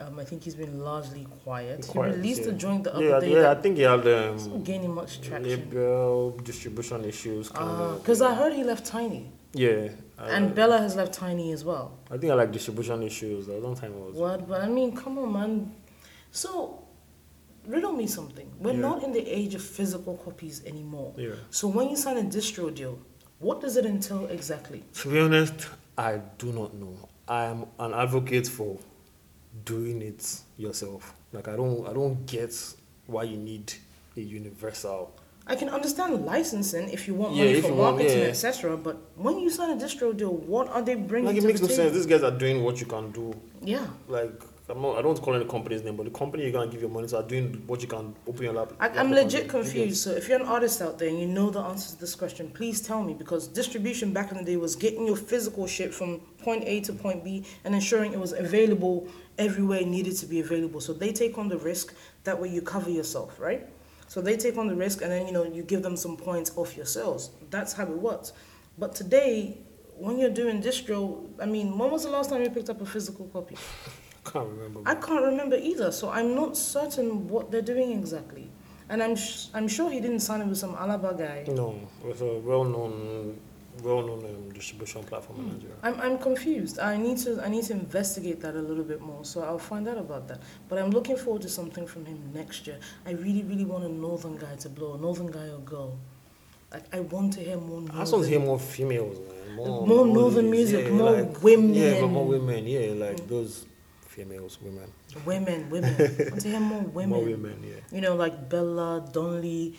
[0.00, 1.86] Um, I think he's been largely quiet.
[1.86, 2.48] Quiet, he released yeah.
[2.48, 5.48] a joint the other Yeah, day yeah, I think he had um, gaining much traction.
[5.48, 7.48] label distribution issues.
[7.48, 9.88] Because I heard he left Tinny, yeah,
[10.18, 11.96] I, and Bella has left Tinny as well.
[12.10, 13.46] I think I like distribution issues.
[13.46, 14.14] A long time I was.
[14.16, 14.48] What?
[14.48, 15.74] But I mean, come on, man.
[16.32, 16.82] So,
[17.68, 18.50] riddle me something.
[18.58, 18.88] We're Yeah.
[18.88, 21.12] not in the age of physical copies anymore.
[21.16, 21.34] Yeah.
[21.50, 22.98] So when you sign a distro deal,
[23.40, 24.80] What does it entail exactly?
[25.00, 25.68] To be honest,
[25.98, 26.96] I do not know.
[27.28, 28.78] I am an advocate for
[29.64, 31.14] doing it yourself.
[31.32, 32.54] Like I don't I don't get
[33.06, 33.72] why you need
[34.16, 35.12] a universal.
[35.46, 38.26] I can understand licensing if you want Yeah, money for marketing, yeah.
[38.28, 38.76] etc.
[38.78, 41.68] But when you sign a distro deal, what are they bringing Like it makes no
[41.68, 41.92] sense.
[41.92, 43.34] These guys are doing what you can do.
[43.62, 46.44] Yeah, Like I'm not I don't want to call any company's name, but the company
[46.44, 48.72] you're gonna give your money to are doing what you can open your lap.
[48.80, 50.02] I, laptop I'm legit confused.
[50.02, 52.48] So if you're an artist out there and you know the answer to this question,
[52.48, 56.20] please tell me because distribution back in the day was getting your physical shit from
[56.38, 59.06] point A to point B and ensuring it was available
[59.36, 60.80] everywhere it needed to be available.
[60.80, 61.94] So they take on the risk.
[62.24, 63.68] That way you cover yourself, right?
[64.08, 66.52] So they take on the risk and then you know you give them some points
[66.56, 67.32] off your sales.
[67.50, 68.32] That's how it works.
[68.78, 69.58] But today,
[69.98, 72.86] when you're doing distro, I mean, when was the last time you picked up a
[72.86, 73.56] physical copy?
[74.24, 74.80] Can't remember.
[74.86, 78.50] I can't remember either, so I'm not certain what they're doing exactly.
[78.88, 81.44] And I'm sh- I'm sure he didn't sign it with some Alaba guy.
[81.48, 83.38] no, with a well-known,
[83.82, 85.74] well-known um, distribution platform in Nigeria.
[85.82, 86.78] I'm, I'm confused.
[86.78, 89.24] I need to I need to investigate that a little bit more.
[89.24, 90.40] So I'll find out about that.
[90.68, 92.78] But I'm looking forward to something from him next year.
[93.06, 95.96] I really really want a northern guy to blow, a northern guy or girl.
[96.72, 97.80] Like I want to hear more.
[97.80, 99.56] I just want to northern- hear more females, man.
[99.56, 101.74] More, More northern music, yeah, more like- women.
[101.74, 102.66] Yeah, but more women.
[102.66, 103.64] Yeah, like those
[104.14, 104.90] females, women.
[105.24, 105.94] women, women.
[105.94, 107.10] I want to hear more women.
[107.10, 107.80] More women, yeah.
[107.94, 109.74] You know, like Bella, Donli.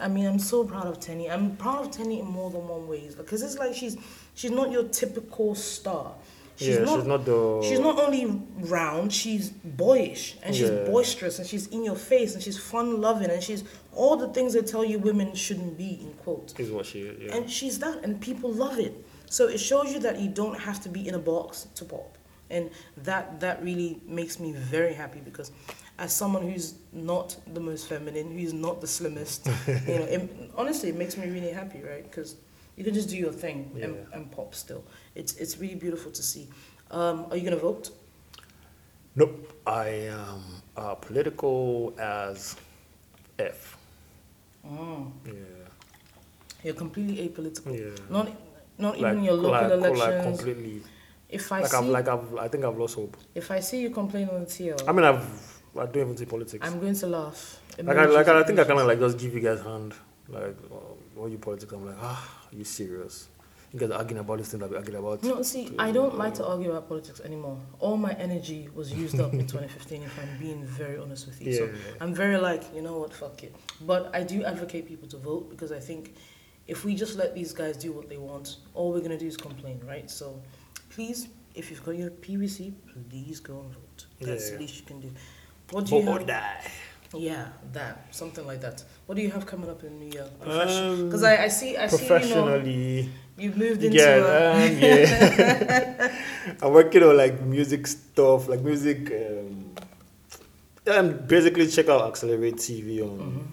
[0.00, 1.30] I mean, I'm so proud of Teni.
[1.30, 3.96] I'm proud of Teni in more than one ways because it's like she's
[4.34, 6.14] she's not your typical star.
[6.56, 7.62] She's yeah, not, she's not the.
[7.66, 8.26] She's not only
[8.76, 10.84] round, she's boyish and she's Yeah.
[10.84, 13.64] boisterous and she's in your face and she's fun loving and she's
[13.94, 16.52] all the things they tell you women shouldn't be in quotes.
[16.60, 17.00] Is what she.
[17.18, 17.34] Yeah.
[17.36, 18.92] And she's that, and people love it.
[19.30, 22.18] So it shows you that you don't have to be in a box to pop,
[22.50, 25.52] and that that really makes me very happy because,
[25.98, 30.88] as someone who's not the most feminine, who's not the slimmest, you know, it, honestly,
[30.88, 32.04] it makes me really happy, right?
[32.04, 32.36] Because
[32.76, 34.14] you can just do your thing and, Yeah.
[34.14, 34.82] and pop still.
[35.14, 36.48] It's it's really beautiful to see.
[36.90, 37.90] Um, are you gonna vote?
[39.14, 39.52] Nope.
[39.66, 40.42] I am
[40.76, 42.56] uh, political as
[43.38, 43.76] F.
[44.66, 45.10] Mm.
[45.26, 45.32] Yeah.
[46.64, 47.78] You're completely apolitical.
[47.78, 47.96] Yeah.
[48.10, 48.28] Not
[48.78, 49.98] not Like, even your local like, elections.
[50.00, 50.82] Like completely.
[51.30, 53.16] If I Like see I've, like I've, I think I've lost hope.
[53.34, 55.24] if I see you complain on the TL, I mean, I've,
[55.76, 56.66] I don't even see politics.
[56.66, 57.60] I'm going to laugh.
[57.82, 59.94] like I, like I, I think I kind of like just give you guys hand,
[60.28, 61.72] like uh, all you politics.
[61.72, 63.28] I'm like, ah, are you serious?
[63.72, 65.22] You guys are arguing about this thing that we argued about.
[65.22, 67.56] No, see, I don't like to argue about politics anymore.
[67.78, 71.54] All my energy was used up in 2015, if I'm being very honest with you.
[71.54, 71.72] So Yeah.
[72.00, 73.54] I'm very like, you know what, fuck it.
[73.82, 76.16] But I do advocate people to vote because I think
[76.66, 79.28] if we just let these guys do what they want, all we're going to do
[79.28, 80.10] is complain, right?
[80.10, 80.42] So
[81.00, 82.72] please, if you've got your PVC,
[83.10, 84.00] please go and vote.
[84.20, 84.54] That's Yeah.
[84.56, 85.10] the least you can do.
[85.70, 86.26] What do you Vote or have?
[86.26, 86.70] die.
[87.14, 88.84] Yeah, that something like that.
[89.06, 90.28] What do you have coming up in new year?
[90.42, 93.96] Um, Because I, I see, I see, you know, Professionally, you've moved into.
[93.96, 96.18] yeah, um, yeah.
[96.62, 99.00] I'm working on like music stuff, like music.
[99.10, 99.74] Um,
[100.94, 103.46] um, basically, check out Accelerate TV on Mhm.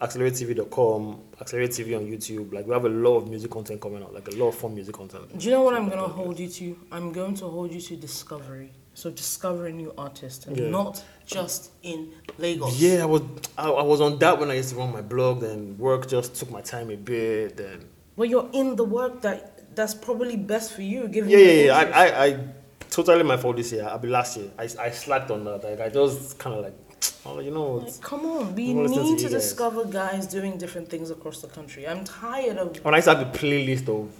[0.00, 2.52] acceleratetv.com, Accelerate TV on YouTube.
[2.52, 4.74] Like we have a lot of music content coming out, like a lot of fun
[4.74, 5.36] music content.
[5.38, 6.78] Do you know what I'm gonna hold you to?
[6.92, 8.72] I'm going to hold you to discovery.
[8.94, 10.70] So discover a new artist, and Yeah.
[10.70, 12.80] not just in Lagos.
[12.80, 13.22] Yeah, I was
[13.56, 15.40] I, I was on that when I used to run my blog.
[15.40, 17.56] Then work just took my time a bit.
[17.56, 17.84] Then
[18.16, 21.30] Well, you're in the work that that's probably best for you, given.
[21.30, 21.76] yeah, yeah, yeah.
[21.76, 22.38] I, I, I
[22.90, 23.84] totally my fault this year.
[23.88, 24.50] I'll be last year.
[24.58, 25.62] I, I slacked on that.
[25.62, 26.74] Like I just kind of like,
[27.26, 29.30] oh, you know, Like, come on, we to need to you guys.
[29.30, 31.86] discover guys doing different things across the country.
[31.86, 32.76] I'm tired of.
[32.84, 34.10] when I used to have the playlist of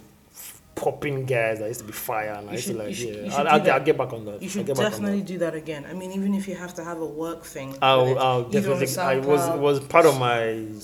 [0.75, 2.95] popping guys that used to be fire, and You I used should- to you like,
[2.95, 4.41] should- you yeah, should I'll, I'll, get- I'll get back on that.
[4.41, 5.27] You I'll should get back on definitely that.
[5.27, 5.85] do that again.
[5.89, 7.75] I mean, even if you have to have a work thing.
[7.81, 8.97] I'll, I'll either on definitely.
[8.97, 10.37] I was it SoundCloud, was part of my.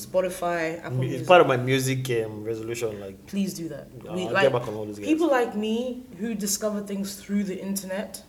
[0.09, 1.27] Spotify, Apple It's Music.
[1.27, 2.99] part of my music um, resolution.
[2.99, 3.87] Like, Please do that.
[4.09, 5.07] I'll We, get like, back on all these guys.
[5.07, 8.21] People like me who discover things through the internet,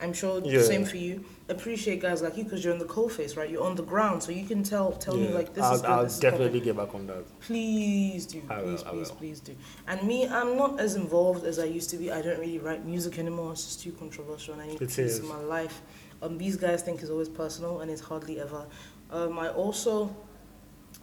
[0.00, 0.58] I'm sure Yeah.
[0.58, 1.24] the same for you.
[1.48, 3.48] Appreciate guys like you because you're in the coal face, right?
[3.48, 5.90] You're on the ground, so you can tell tell me like this I'll, is good.
[5.90, 7.24] I'll this definitely get back on that.
[7.40, 9.16] Please do, I will, please, I please, will.
[9.16, 9.56] please do.
[9.86, 12.10] And me, I'm not as involved as I used to be.
[12.10, 13.52] I don't really write music anymore.
[13.52, 15.18] It's just too controversial, and I need It peace is.
[15.20, 15.82] in my life.
[16.22, 18.66] Um, these guys think it's always personal, and it's hardly ever.
[19.10, 20.14] Um, I also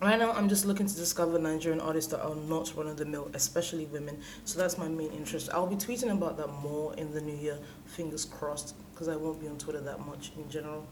[0.01, 3.05] Right now, I'm just looking to discover Nigerian artists that are not run of the
[3.05, 4.19] mill, especially women.
[4.45, 5.49] So that's my main interest.
[5.53, 7.59] I'll be tweeting about that more in the new year,
[7.91, 10.85] fingers crossed, because I won't be on Twitter that much in general.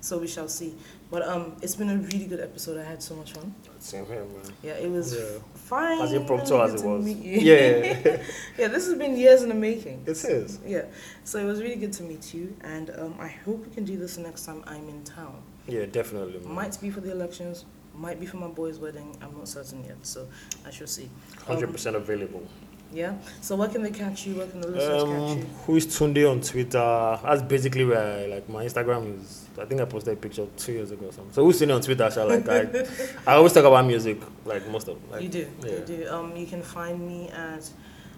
[0.00, 0.74] So we shall see.
[1.10, 2.78] But um, it's been a really good episode.
[2.78, 3.52] I had so much fun.
[3.80, 4.52] Same here, man.
[4.62, 5.38] Yeah, it was Yeah.
[5.54, 6.00] fine.
[6.00, 7.04] As impromptu as it was.
[7.04, 7.40] meet you.
[7.40, 8.22] Yeah,
[8.58, 10.02] yeah, this has been years in the making.
[10.06, 10.60] it is.
[10.66, 10.84] Yeah,
[11.24, 13.96] so it was really good to meet you, and um, I hope we can do
[13.96, 15.42] this next time I'm in town.
[15.66, 16.38] Yeah, definitely.
[16.40, 16.52] Man.
[16.54, 19.16] Might be for the elections, Might be for my boy's wedding.
[19.22, 20.28] I'm not certain yet, so
[20.66, 21.08] I shall see.
[21.46, 22.46] Hundred percent available.
[22.92, 23.14] Yeah.
[23.40, 24.36] So where can they catch you?
[24.36, 25.44] Where can the listeners catch Um, you?
[25.66, 27.18] who is Tunde on Twitter?
[27.22, 29.42] That's basically where I, like my Instagram is.
[29.58, 31.32] I think I posted a picture two years ago or something.
[31.32, 32.10] So who's Tunde on Twitter?
[32.10, 32.86] So like I,
[33.26, 34.98] I always talk about music, like most of.
[35.10, 35.48] Like, you do.
[35.64, 35.70] yeah.
[35.72, 36.08] You do.
[36.10, 37.68] Um, you can find me at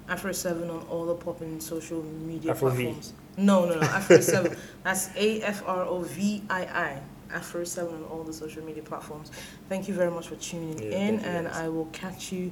[0.08, 2.84] Afro Seven on all the popping social media Afro V.
[2.84, 3.12] platforms.
[3.36, 3.80] No, no, no.
[3.82, 4.56] Afro Seven.
[4.84, 7.00] That's A F R O V I I.
[7.30, 9.30] Afro Seven on all the social media platforms.
[9.68, 11.56] Thank you very much for tuning Yeah, in, thank you, and guys.
[11.56, 12.50] I will catch you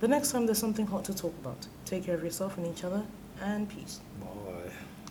[0.00, 1.66] the next time there's something hot to talk about.
[1.84, 3.02] Take care of yourself and each other,
[3.40, 4.00] and peace.